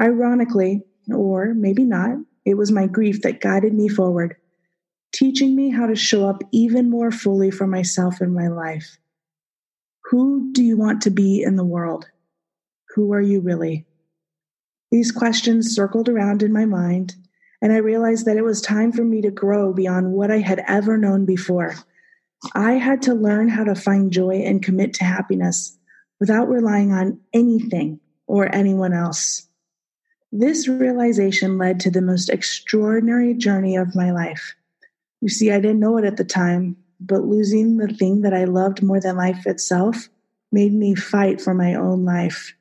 [0.00, 4.36] Ironically, or maybe not, it was my grief that guided me forward,
[5.12, 8.96] teaching me how to show up even more fully for myself in my life.
[10.10, 12.08] Who do you want to be in the world?
[12.94, 13.86] Who are you really?
[14.90, 17.14] These questions circled around in my mind,
[17.62, 20.64] and I realized that it was time for me to grow beyond what I had
[20.66, 21.76] ever known before.
[22.54, 25.76] I had to learn how to find joy and commit to happiness
[26.18, 29.46] without relying on anything or anyone else.
[30.32, 34.54] This realization led to the most extraordinary journey of my life.
[35.20, 38.44] You see, I didn't know it at the time, but losing the thing that I
[38.44, 40.08] loved more than life itself
[40.52, 42.54] made me fight for my own life.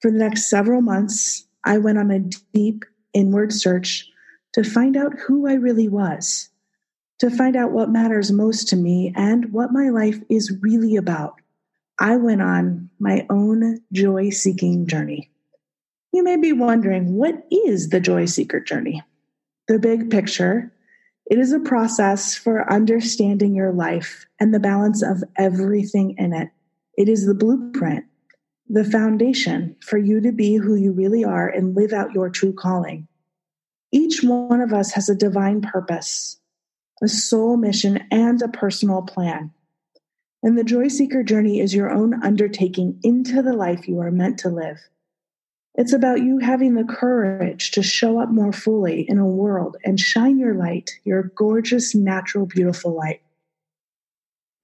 [0.00, 2.20] For the next several months, I went on a
[2.52, 4.08] deep inward search
[4.52, 6.48] to find out who I really was,
[7.18, 11.34] to find out what matters most to me and what my life is really about.
[11.98, 15.30] I went on my own joy seeking journey.
[16.12, 19.02] You may be wondering what is the joy seeker journey?
[19.66, 20.72] The big picture
[21.30, 26.48] it is a process for understanding your life and the balance of everything in it.
[26.96, 28.06] It is the blueprint,
[28.68, 32.52] the foundation for you to be who you really are and live out your true
[32.52, 33.08] calling.
[33.90, 36.38] Each one of us has a divine purpose,
[37.02, 39.52] a soul mission, and a personal plan.
[40.42, 44.38] And the Joy Seeker journey is your own undertaking into the life you are meant
[44.40, 44.78] to live.
[45.74, 49.98] It's about you having the courage to show up more fully in a world and
[49.98, 53.22] shine your light, your gorgeous, natural, beautiful light.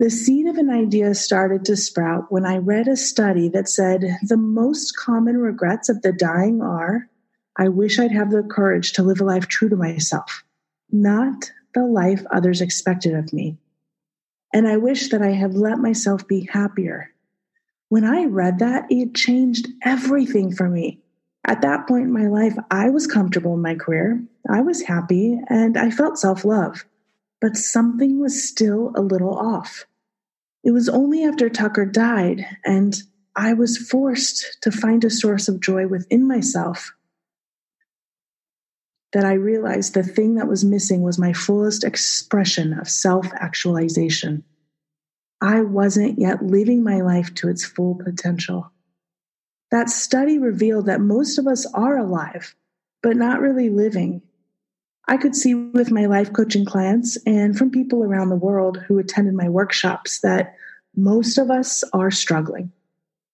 [0.00, 4.18] The seed of an idea started to sprout when I read a study that said
[4.22, 7.08] the most common regrets of the dying are
[7.56, 10.42] I wish I'd have the courage to live a life true to myself,
[10.90, 13.56] not the life others expected of me.
[14.52, 17.10] And I wish that I had let myself be happier.
[17.88, 21.00] When I read that, it changed everything for me.
[21.44, 25.40] At that point in my life, I was comfortable in my career, I was happy,
[25.48, 26.84] and I felt self love.
[27.44, 29.84] But something was still a little off.
[30.62, 32.96] It was only after Tucker died and
[33.36, 36.94] I was forced to find a source of joy within myself
[39.12, 44.42] that I realized the thing that was missing was my fullest expression of self actualization.
[45.42, 48.72] I wasn't yet living my life to its full potential.
[49.70, 52.56] That study revealed that most of us are alive,
[53.02, 54.22] but not really living.
[55.06, 58.98] I could see with my life coaching clients and from people around the world who
[58.98, 60.54] attended my workshops that
[60.96, 62.72] most of us are struggling.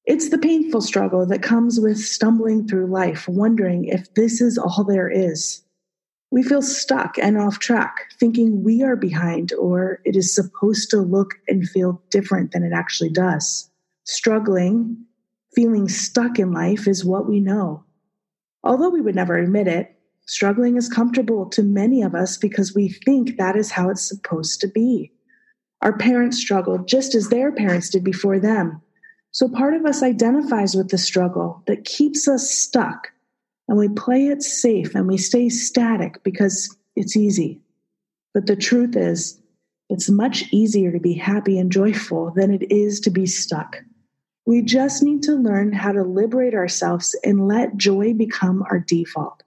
[0.05, 4.85] It's the painful struggle that comes with stumbling through life, wondering if this is all
[4.85, 5.63] there is.
[6.33, 10.99] We feel stuck and off track, thinking we are behind or it is supposed to
[10.99, 13.71] look and feel different than it actually does.
[14.05, 15.05] Struggling
[15.55, 17.85] Feeling stuck in life is what we know.
[18.63, 19.97] Although we would never admit it,
[20.31, 24.61] struggling is comfortable to many of us because we think that is how it's supposed
[24.61, 25.11] to be.
[25.83, 28.81] Our parents struggled just as their parents did before them.
[29.33, 33.09] So part of us identifies with the struggle that keeps us stuck,
[33.69, 37.61] and we play it safe and we stay static because it's easy.
[38.33, 39.41] But the truth is,
[39.89, 43.79] it's much easier to be happy and joyful than it is to be stuck.
[44.47, 49.43] We just need to learn how to liberate ourselves and let joy become our default.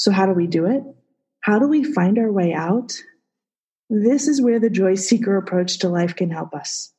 [0.00, 0.82] So, how do we do it?
[1.40, 2.96] How do we find our way out?
[3.90, 6.90] This is where the joy seeker approach to life can help us.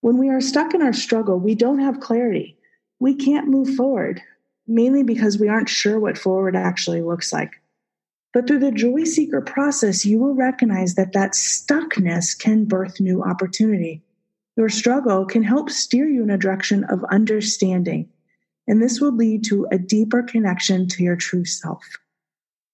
[0.00, 2.56] When we are stuck in our struggle, we don't have clarity.
[3.00, 4.22] We can't move forward,
[4.64, 7.50] mainly because we aren't sure what forward actually looks like.
[8.32, 13.24] But through the joy seeker process, you will recognize that that stuckness can birth new
[13.24, 14.04] opportunity.
[14.56, 18.08] Your struggle can help steer you in a direction of understanding,
[18.68, 21.82] and this will lead to a deeper connection to your true self.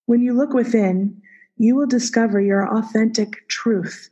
[0.07, 1.23] When you look within,
[1.57, 4.11] you will discover your authentic truth.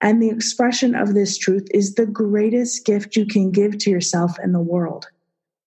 [0.00, 4.36] And the expression of this truth is the greatest gift you can give to yourself
[4.38, 5.06] and the world.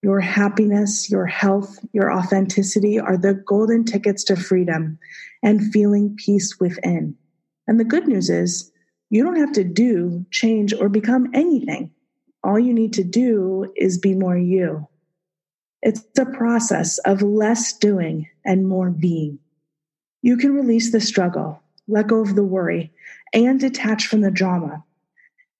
[0.03, 4.99] Your happiness, your health, your authenticity are the golden tickets to freedom
[5.41, 7.15] and feeling peace within.
[7.67, 8.71] And the good news is,
[9.09, 11.91] you don't have to do, change, or become anything.
[12.43, 14.87] All you need to do is be more you.
[15.81, 19.39] It's a process of less doing and more being.
[20.21, 22.91] You can release the struggle, let go of the worry,
[23.33, 24.83] and detach from the drama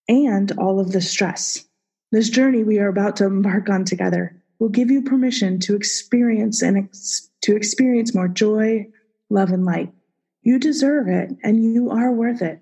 [0.07, 1.65] and all of the stress.
[2.11, 6.61] This journey we are about to embark on together will give you permission to experience
[6.61, 8.88] and ex- to experience more joy,
[9.30, 9.93] love, and light.
[10.41, 12.61] You deserve it and you are worth it.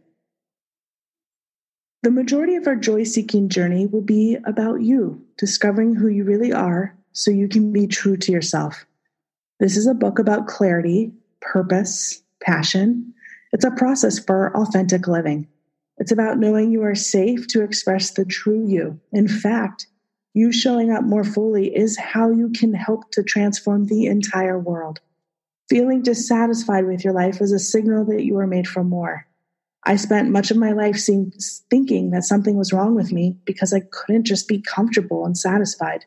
[2.03, 6.51] The majority of our joy seeking journey will be about you, discovering who you really
[6.51, 8.85] are so you can be true to yourself.
[9.59, 13.13] This is a book about clarity, purpose, passion.
[13.53, 15.47] It's a process for authentic living.
[15.97, 18.99] It's about knowing you are safe to express the true you.
[19.13, 19.87] In fact,
[20.33, 24.99] you showing up more fully is how you can help to transform the entire world.
[25.69, 29.25] Feeling dissatisfied with your life is a signal that you are made for more.
[29.85, 31.31] I spent much of my life seeing,
[31.69, 36.05] thinking that something was wrong with me because I couldn't just be comfortable and satisfied.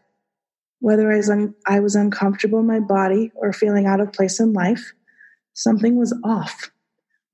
[0.80, 4.40] Whether I was, un- I was uncomfortable in my body or feeling out of place
[4.40, 4.92] in life,
[5.54, 6.70] something was off.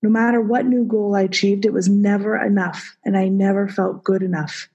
[0.02, 4.04] No matter what new goal I achieved, it was never enough, and I never felt
[4.04, 4.68] good enough.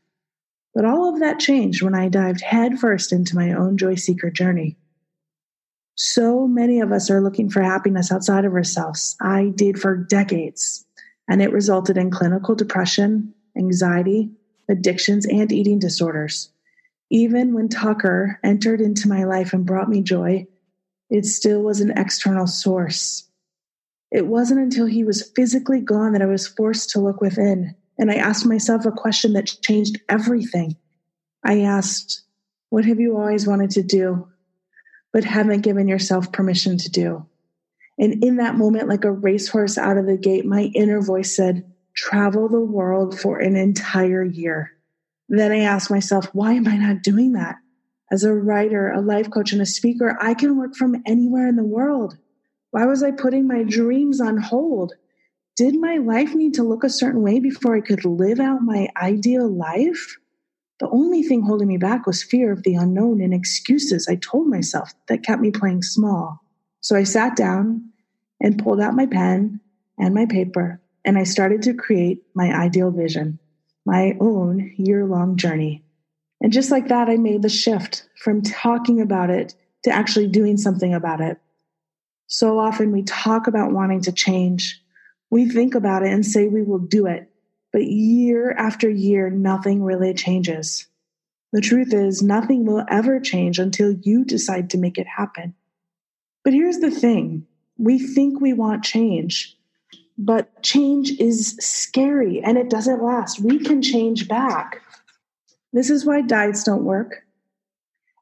[0.74, 4.78] But all of that changed when I dived headfirst into my own joy seeker journey.
[5.96, 9.18] So many of us are looking for happiness outside of ourselves.
[9.20, 10.86] I did for decades
[11.30, 14.32] and it resulted in clinical depression, anxiety,
[14.68, 16.50] addictions, and eating disorders.
[17.10, 20.46] Even when Tucker entered into my life and brought me joy,
[21.10, 23.28] It still was an external source.
[24.12, 27.76] It wasn't until he was physically gone that I was forced to look within.
[27.98, 30.78] And I asked myself a question that changed everything.
[31.44, 32.22] I asked,
[32.70, 34.28] What have you always wanted to do,
[35.12, 37.26] but haven't given yourself permission to do?
[37.98, 41.66] And in that moment, like a racehorse out of the gate, my inner voice said,
[41.96, 44.72] Travel the world for an entire year.
[45.30, 47.58] Then I asked myself, Why am I not doing that?
[48.12, 51.56] As a writer, a life coach, and a speaker, I can work from anywhere in
[51.56, 52.18] the world.
[52.72, 54.94] Why was I putting my dreams on hold?
[55.56, 58.88] Did my life need to look a certain way before I could live out my
[58.98, 60.18] ideal life?
[60.80, 64.48] The only thing holding me back was fear of the unknown and excuses I told
[64.48, 66.40] myself that kept me playing small.
[66.82, 67.90] So I sat down
[68.40, 69.60] and pulled out my pen
[69.98, 73.39] and my paper, and I started to create my ideal vision,
[73.90, 75.84] my own year long journey.
[76.42, 80.58] And just like that, I made the shift from talking about it to actually doing
[80.58, 81.40] something about it.
[82.28, 84.80] So often we talk about wanting to change.
[85.32, 87.32] We think about it and say we will do it.
[87.74, 90.86] But year after year, nothing really changes.
[91.52, 95.56] The truth is, nothing will ever change until you decide to make it happen.
[96.44, 97.48] But here's the thing
[97.80, 99.58] we think we want change,
[100.20, 103.40] but change is scary and it doesn't last.
[103.40, 104.82] We can change back.
[105.72, 107.24] This is why diets don't work.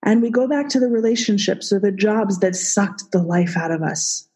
[0.03, 3.71] And we go back to the relationships or the jobs that sucked the life out
[3.71, 4.29] of us.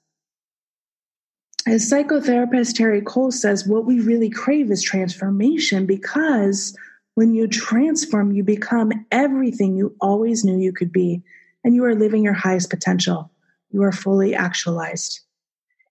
[1.68, 6.76] As psychotherapist Terri Cole says, what we really crave is transformation because
[7.14, 11.22] when you transform, you become everything you always knew you could be,
[11.64, 13.30] and you are living your highest potential.
[13.70, 15.20] You are fully actualized.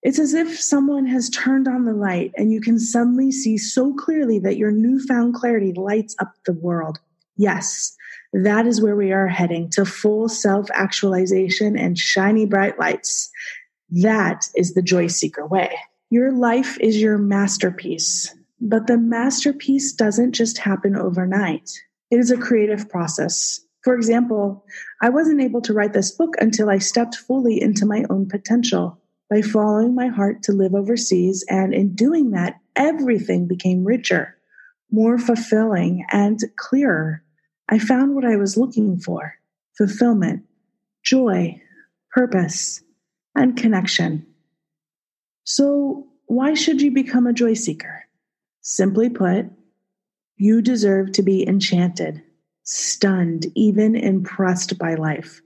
[0.02, 3.92] It's as if someone has turned on the light and you can suddenly see so
[3.94, 6.98] clearly that your newfound clarity lights up the world.
[7.36, 7.94] Yes,
[8.32, 13.30] that is where we are heading to full self actualization and shiny bright lights.
[13.90, 15.76] That is the joy seeker way.
[16.08, 21.70] Your life is your masterpiece, but the masterpiece doesn't just happen overnight.
[22.10, 23.60] It is a creative process.
[23.82, 24.64] For example,
[25.02, 28.99] I wasn't able to write this book until I stepped fully into my own potential
[29.30, 31.44] by following my heart to live overseas.
[31.48, 34.36] And in doing that, everything became richer,
[34.90, 37.22] more fulfilling, and clearer.
[37.68, 39.34] I found what I was looking for
[39.78, 40.44] fulfillment,
[41.02, 41.62] joy,
[42.10, 42.82] purpose,
[43.34, 44.26] and connection.
[45.44, 48.04] So, why should you become a joy seeker?
[48.60, 49.46] Simply put,
[50.36, 52.22] you deserve to be enchanted,
[52.62, 55.40] stunned, even impressed by life.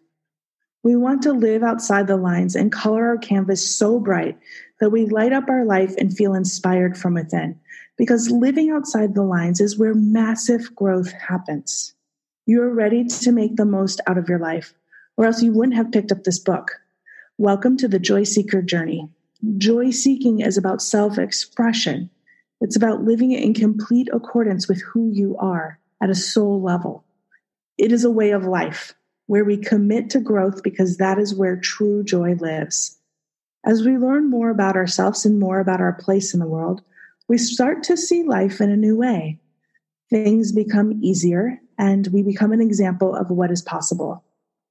[0.84, 4.38] We want to live outside the lines and color our canvas so bright
[4.80, 7.58] that we light up our life and feel inspired from within.
[7.96, 11.94] Because living outside the lines is where massive growth happens.
[12.44, 14.74] You are ready to make the most out of your life,
[15.16, 16.72] or else you wouldn't have picked up this book.
[17.38, 19.08] Welcome to the Joy Seeker journey.
[19.56, 22.10] Joy seeking is about self expression,
[22.60, 27.04] it's about living in complete accordance with who you are at a soul level.
[27.78, 28.94] It is a way of life
[29.26, 32.98] where we commit to growth because that is where true joy lives.
[33.64, 36.82] As we learn more about ourselves and more about our place in the world,
[37.28, 39.40] we start to see life in a new way.
[40.10, 44.22] Things become easier and we become an example of what is possible.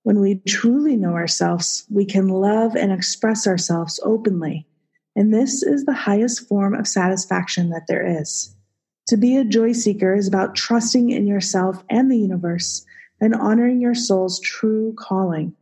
[0.03, 4.67] When we truly know ourselves, we can love and express ourselves openly.
[5.15, 8.55] And this is the highest form of satisfaction that there is.
[9.07, 12.85] To be a joy seeker is about trusting in yourself and the universe
[13.24, 15.55] and honoring your soul's true calling.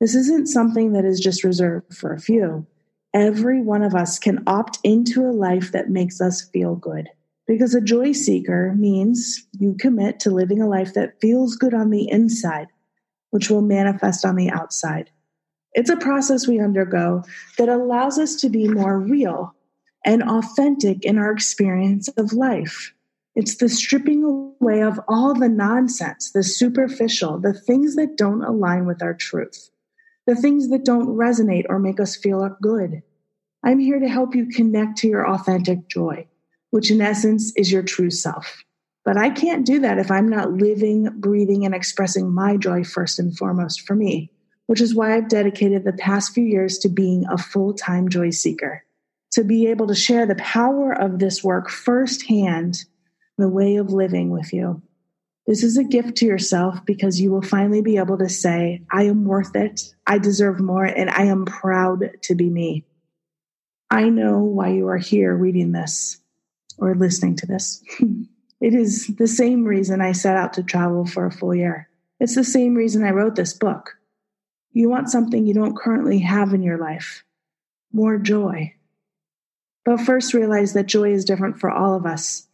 [0.00, 2.66] This isn't something that is just reserved for a few.
[3.14, 7.08] Every one of us can opt into a life that makes us feel good.
[7.46, 11.88] Because a joy seeker means you commit to living a life that feels good on
[11.88, 12.66] the inside,
[13.30, 15.08] which will manifest on the outside.
[15.72, 17.22] It's a process we undergo
[17.56, 19.54] that allows us to be more real
[20.04, 22.92] and authentic in our experience of life.
[23.36, 28.86] It's the stripping away of all the nonsense, the superficial, the things that don't align
[28.86, 29.70] with our truth,
[30.26, 33.02] the things that don't resonate or make us feel good.
[33.62, 36.26] I'm here to help you connect to your authentic joy
[36.76, 38.62] which in essence is your true self.
[39.04, 43.18] But I can't do that if I'm not living, breathing, and expressing my joy first
[43.18, 44.30] and foremost for me,
[44.66, 48.30] which is why I've dedicated the past few years to being a full time joy
[48.30, 48.84] seeker,
[49.30, 52.84] to be able to share the power of this work firsthand,
[53.38, 54.82] the way of living with you.
[55.46, 59.04] This is a gift to yourself because you will finally be able to say, I
[59.04, 62.84] am worth it, I deserve more, and I am proud to be me.
[63.90, 66.20] I know why you are here reading this
[66.78, 67.82] or listening to this.
[68.60, 71.88] it is the same reason I set out to travel for a full year.
[72.18, 73.96] It's the same reason I wrote this book.
[74.72, 77.22] You want something you don't currently have in your life
[77.92, 78.74] more joy.
[79.84, 82.45] But first, realize that joy is different for all of us.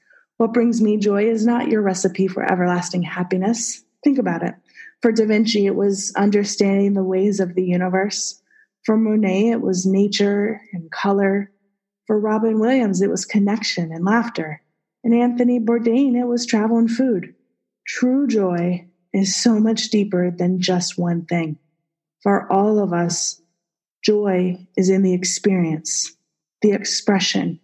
[0.43, 3.85] What brings me joy is not your recipe for everlasting happiness.
[4.03, 4.57] Think about it.
[5.01, 8.43] For Da Vinci, it was understanding the ways of the universe.
[8.85, 11.53] For Monet, it was nature and color.
[12.09, 14.61] For Robin Williams, it was connection and laughter.
[15.05, 17.37] And Anthony Bourdain, it was travel and food.
[17.87, 21.57] True joy is so much deeper than just one thing.
[22.21, 23.41] For all of us,
[24.03, 26.17] joy is in the experience,
[26.63, 27.61] the expression.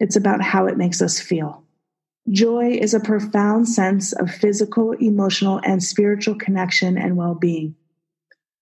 [0.00, 1.61] It's about how it makes us feel.
[2.30, 7.74] Joy is a profound sense of physical, emotional, and spiritual connection and well being.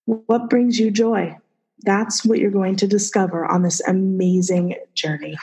[0.06, 1.36] What brings you joy?
[1.82, 5.36] That's what you're going to discover on this amazing journey.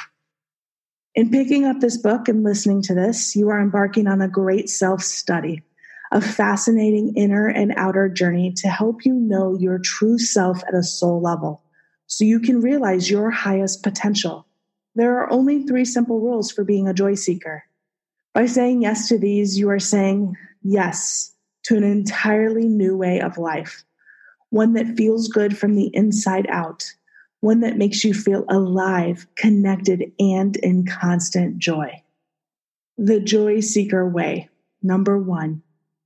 [1.15, 4.69] In picking up this book and listening to this, you are embarking on a great
[4.69, 5.63] self study
[6.11, 10.83] a fascinating inner and outer journey to help you know your true self at a
[10.83, 11.61] soul level
[12.07, 14.47] so you can realize your highest potential.
[14.95, 17.63] There are only three simple rules for being a joy seeker.
[18.37, 21.33] By saying yes to these, you are saying yes
[21.63, 23.83] to an entirely new way of life,
[24.51, 26.85] one that feels good from the inside out,
[27.39, 32.03] one that makes you feel alive, connected, and in constant joy.
[32.95, 34.49] The Joy Seeker Way.
[34.83, 35.63] Number one,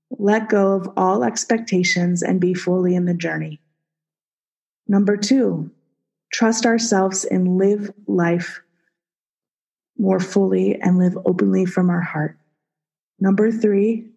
[0.10, 3.60] let go of all expectations and be fully in the journey.
[4.88, 5.70] Number two,
[6.32, 8.62] trust ourselves and live life
[10.02, 12.36] more fully and live openly from our heart.
[13.20, 14.08] Number three,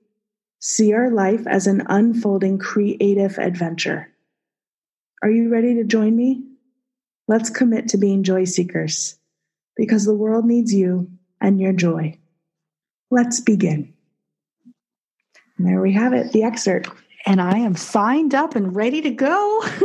[0.59, 4.11] see our life as an unfolding creative adventure.
[5.23, 6.43] Are you ready to join me?
[7.29, 9.19] Let's commit to being joy seekers
[9.77, 12.19] because the world needs you and your joy.
[13.11, 13.93] Let's begin.
[15.59, 16.89] And there we have it, the excerpt.
[17.27, 19.63] And I am signed up and ready to go.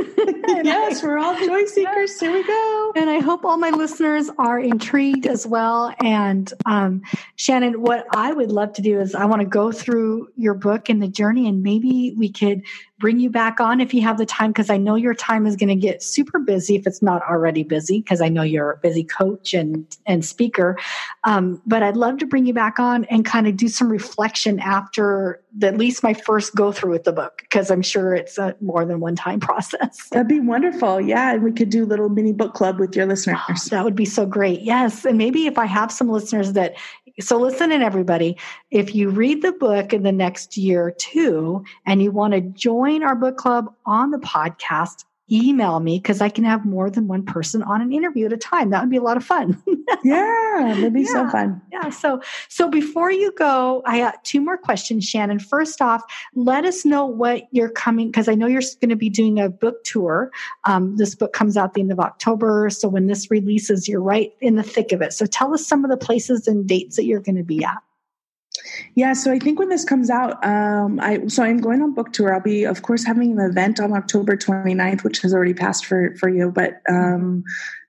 [0.63, 2.17] yes, we're all joy seekers.
[2.19, 2.78] Here we go.
[2.95, 5.93] And I hope all my listeners are intrigued as well.
[5.99, 7.03] And um,
[7.35, 10.89] Shannon, what I would love to do is I want to go through your book
[10.89, 12.63] and the journey, and maybe we could
[12.99, 15.55] bring you back on if you have the time because I know your time is
[15.55, 18.77] going to get super busy if it's not already busy because I know you're a
[18.77, 20.77] busy coach and and speaker.
[21.23, 24.59] Um, but I'd love to bring you back on and kind of do some reflection
[24.59, 28.37] after the, at least my first go through with the book because I'm sure it's
[28.37, 30.09] a more than one time process.
[30.09, 30.99] That'd be wonderful.
[30.99, 33.39] Yeah, and we could do a little mini book club with your listeners.
[33.49, 34.61] Oh, that would be so great.
[34.61, 36.75] Yes, and maybe if I have some listeners that
[37.19, 38.37] so listen in everybody,
[38.71, 42.41] if you read the book in the next year or two and you want to
[42.41, 47.07] join our book club on the podcast, email me because I can have more than
[47.07, 48.69] one person on an interview at a time.
[48.71, 49.61] That would be a lot of fun.
[50.03, 51.61] yeah, that'd be yeah, so fun.
[51.71, 51.89] Yeah.
[51.89, 55.39] So so before you go, I got two more questions, Shannon.
[55.39, 56.01] First off,
[56.35, 59.49] let us know what you're coming because I know you're going to be doing a
[59.49, 60.31] book tour.
[60.65, 64.33] Um, this book comes out the end of October, so when this releases, you're right
[64.41, 65.13] in the thick of it.
[65.13, 67.77] So tell us some of the places and dates that you're going to be at.
[68.95, 72.13] Yeah, so I think when this comes out, um, I so I'm going on book
[72.13, 72.33] tour.
[72.33, 76.15] I'll be, of course, having an event on October 29th, which has already passed for
[76.17, 77.43] for you, but um,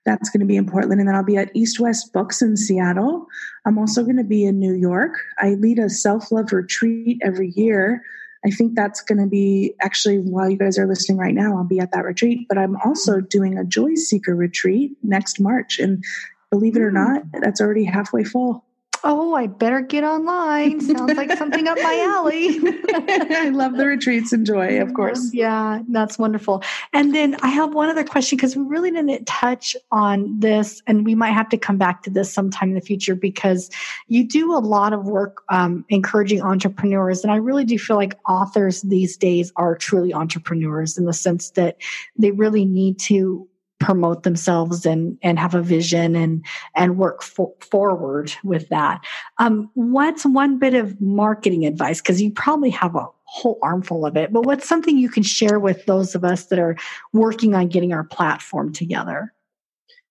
[0.05, 2.57] that's going to be in Portland, and then I'll be at East West Books in
[2.57, 3.27] Seattle.
[3.65, 5.13] I'm also going to be in New York.
[5.39, 8.03] I lead a self love retreat every year.
[8.43, 11.63] I think that's going to be actually while you guys are listening right now, I'll
[11.63, 12.47] be at that retreat.
[12.49, 16.03] But I'm also doing a Joy Seeker retreat next March, and
[16.49, 16.95] believe it or hmm.
[16.95, 18.65] not, that's already halfway full
[19.03, 20.81] oh, I better get online.
[20.81, 22.59] Sounds like something up my alley.
[22.93, 25.33] I love the retreats and joy, of course.
[25.33, 26.63] Yeah, that's wonderful.
[26.93, 31.05] And then I have one other question because we really didn't touch on this, and
[31.05, 33.69] we might have to come back to this sometime in the future because
[34.07, 37.23] you do a lot of work um, encouraging entrepreneurs.
[37.23, 41.51] And I really do feel like authors these days are truly entrepreneurs in the sense
[41.51, 41.77] that
[42.17, 43.47] they really need to
[43.81, 49.01] promote themselves and and have a vision and and work for, forward with that.
[49.39, 51.99] Um, what's one bit of marketing advice?
[51.99, 55.59] Because you probably have a whole armful of it, but what's something you can share
[55.59, 56.77] with those of us that are
[57.11, 59.33] working on getting our platform together?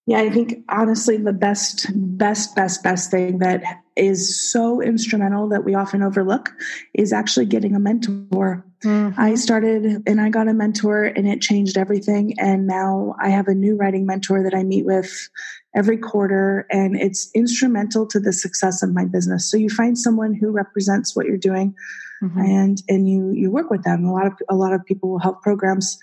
[0.07, 3.63] Yeah, I think honestly, the best, best, best, best thing that
[3.95, 6.51] is so instrumental that we often overlook
[6.95, 8.65] is actually getting a mentor.
[8.85, 9.21] Mm-hmm.
[9.21, 12.35] I started and I got a mentor and it changed everything.
[12.39, 15.29] And now I have a new writing mentor that I meet with
[15.77, 19.51] every quarter and it's instrumental to the success of my business.
[19.51, 21.75] So you find someone who represents what you're doing
[22.23, 22.41] mm-hmm.
[22.41, 24.05] and, and you, you work with them.
[24.05, 25.99] A lot of, a lot of people will help programs.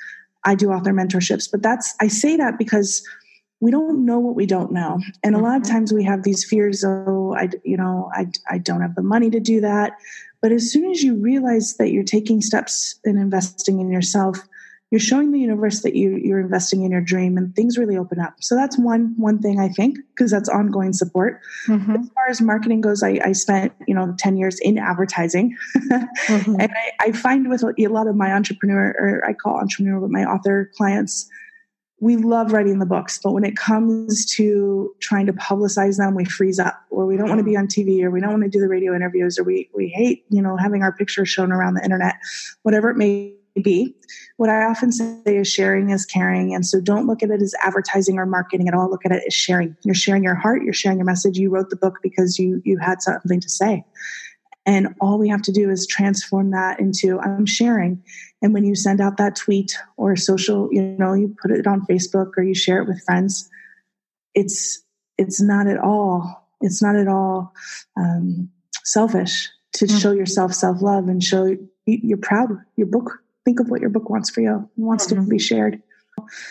[0.46, 3.04] I do author mentorships, but that's, I say that because
[3.60, 5.72] we don't know what we don't know and a lot of mm-hmm.
[5.72, 9.30] times we have these fears oh i you know i, I don't have the money
[9.32, 9.94] to do that
[10.42, 14.40] but as soon as you realize that you're taking steps and investing in yourself
[14.90, 18.20] you're showing the universe that you you're investing in your dream and things really open
[18.20, 21.92] up so that's one one thing i think because that's ongoing support mm-hmm.
[21.92, 26.56] as far as marketing goes I, I, spent you know 10 years in advertising mm-hmm.
[26.60, 30.12] and I, I, find with a lot of my entrepreneur or i call entrepreneur with
[30.12, 31.30] my author clients
[32.00, 36.26] we love writing the books but when it comes to trying to publicize them we
[36.26, 37.62] freeze up or we don't want to be mm-hmm.
[37.62, 40.26] on tv or we don't want to do the radio interviews or we we hate
[40.30, 42.16] you know having our pictures shown around the internet
[42.64, 43.96] whatever it may be.
[44.38, 46.54] What I often say is sharing is caring.
[46.54, 48.90] And so don't look at it as advertising or marketing at all.
[48.90, 49.76] Look at it as sharing.
[49.84, 51.38] You're sharing your heart, you're sharing your message.
[51.38, 53.84] You wrote the book because you you had something to say.
[54.68, 58.04] And all we have to do is transform that into I'm sharing.
[58.42, 61.86] And when you send out that tweet or social, you know, you put it on
[61.90, 63.50] Facebook or you share it with friends,
[64.36, 64.84] it's
[65.18, 67.54] it's not at all, it's not at all
[67.98, 68.50] um,
[68.84, 69.98] selfish to mm-hmm.
[69.98, 71.56] show yourself self love and show
[71.86, 75.24] you're proud your book think of what your book wants for you, wants mm-hmm.
[75.24, 75.82] to be shared.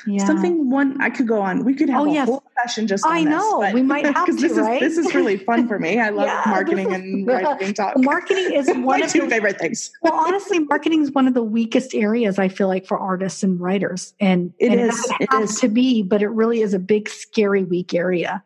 [0.07, 0.25] Yeah.
[0.27, 1.65] Something one I could go on.
[1.65, 2.29] We could have oh, a yes.
[2.29, 3.05] whole session just.
[3.07, 4.33] I know this, we might have to.
[4.33, 4.83] This right?
[4.83, 6.01] is this is really fun for me.
[6.01, 7.95] I love yeah, marketing and writing talk.
[7.99, 9.91] Marketing is one my of two the, favorite things.
[10.03, 13.61] well, honestly, marketing is one of the weakest areas I feel like for artists and
[13.61, 15.13] writers, and it and is.
[15.21, 15.61] It, it is.
[15.61, 18.43] to be, but it really is a big, scary, weak area.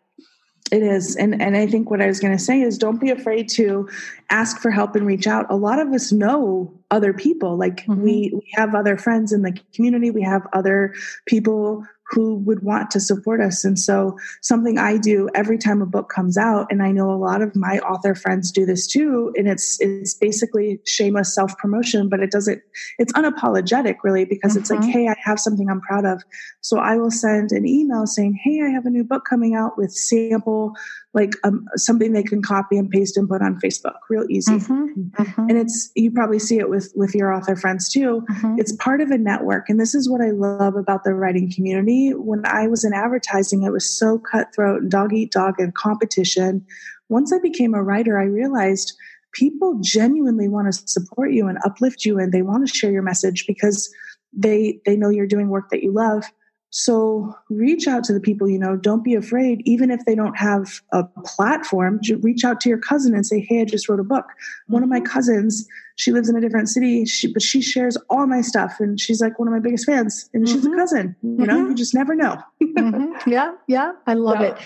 [0.72, 1.16] It is.
[1.16, 3.88] And and I think what I was going to say is don't be afraid to
[4.30, 5.46] ask for help and reach out.
[5.50, 7.56] A lot of us know other people.
[7.56, 8.02] Like mm-hmm.
[8.02, 10.94] we we have other friends in the community, we have other
[11.26, 13.64] people who would want to support us.
[13.64, 17.16] And so, something I do every time a book comes out, and I know a
[17.16, 22.08] lot of my author friends do this too, and it's it's basically shameless self promotion,
[22.08, 22.60] but it doesn't.
[22.98, 24.60] It's unapologetic, really, because mm-hmm.
[24.60, 24.90] it's like, mm-hmm.
[24.90, 26.22] hey, I have something I'm proud of.
[26.60, 29.76] So I will send an email saying, hey, I have a new book coming out
[29.76, 30.74] with sample
[31.12, 34.58] like um, something they can copy and paste and put on Facebook, real easy.
[34.58, 35.48] Mm-hmm, mm-hmm.
[35.48, 38.24] And it's you probably see it with with your author friends too.
[38.30, 38.56] Mm-hmm.
[38.58, 42.10] It's part of a network, and this is what I love about the writing community.
[42.10, 46.64] When I was in advertising, it was so cutthroat and dog eat dog and competition.
[47.08, 48.92] Once I became a writer, I realized
[49.32, 53.02] people genuinely want to support you and uplift you, and they want to share your
[53.02, 53.92] message because
[54.32, 56.24] they they know you're doing work that you love
[56.70, 58.76] so reach out to the people you know.
[58.76, 62.00] Don't be afraid, even if they don't have a platform.
[62.20, 64.26] Reach out to your cousin and say, "Hey, I just wrote a book."
[64.68, 65.12] One of my mm-hmm.
[65.12, 65.66] cousins,
[65.96, 69.20] she lives in a different city, she, but she shares all my stuff, and she's
[69.20, 70.30] like one of my biggest fans.
[70.32, 70.54] And mm-hmm.
[70.54, 70.78] she's a mm-hmm.
[70.78, 71.16] cousin.
[71.22, 71.70] You know, mm-hmm.
[71.70, 72.40] you just never know.
[72.62, 73.28] Mm-hmm.
[73.28, 74.56] yeah, yeah, I love it.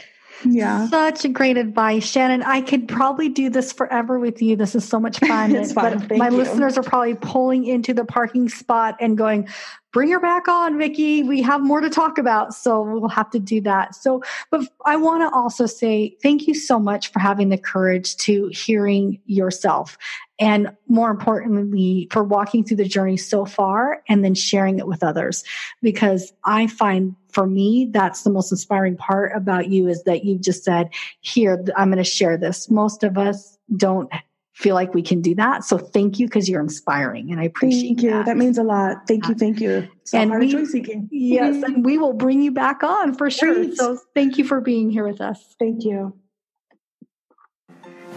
[0.44, 0.88] Yeah.
[0.88, 2.42] Such a great advice, Shannon.
[2.42, 4.56] I could probably do this forever with you.
[4.56, 5.54] This is so much fun.
[5.56, 6.06] it's fun.
[6.16, 6.36] my you.
[6.36, 9.48] listeners are probably pulling into the parking spot and going,
[9.94, 11.22] bring her back on, Vicki.
[11.22, 12.52] We have more to talk about.
[12.52, 13.94] So we'll have to do that.
[13.94, 18.16] So, but I want to also say thank you so much for having the courage
[18.16, 19.96] to hearing yourself.
[20.40, 25.04] And more importantly, for walking through the journey so far and then sharing it with
[25.04, 25.44] others.
[25.80, 30.40] Because I find for me, that's the most inspiring part about you is that you've
[30.40, 32.70] just said, here, I'm going to share this.
[32.70, 34.10] Most of us don't
[34.54, 35.64] feel like we can do that.
[35.64, 38.10] So thank you because you're inspiring and I appreciate thank you.
[38.10, 38.26] That.
[38.26, 39.08] that means a lot.
[39.08, 39.34] Thank you.
[39.34, 39.88] Uh, thank you.
[40.04, 41.08] So and we, joy seeking.
[41.10, 43.74] Yes, and we will bring you back on for sure.
[43.74, 45.56] So thank you for being here with us.
[45.58, 46.16] Thank you.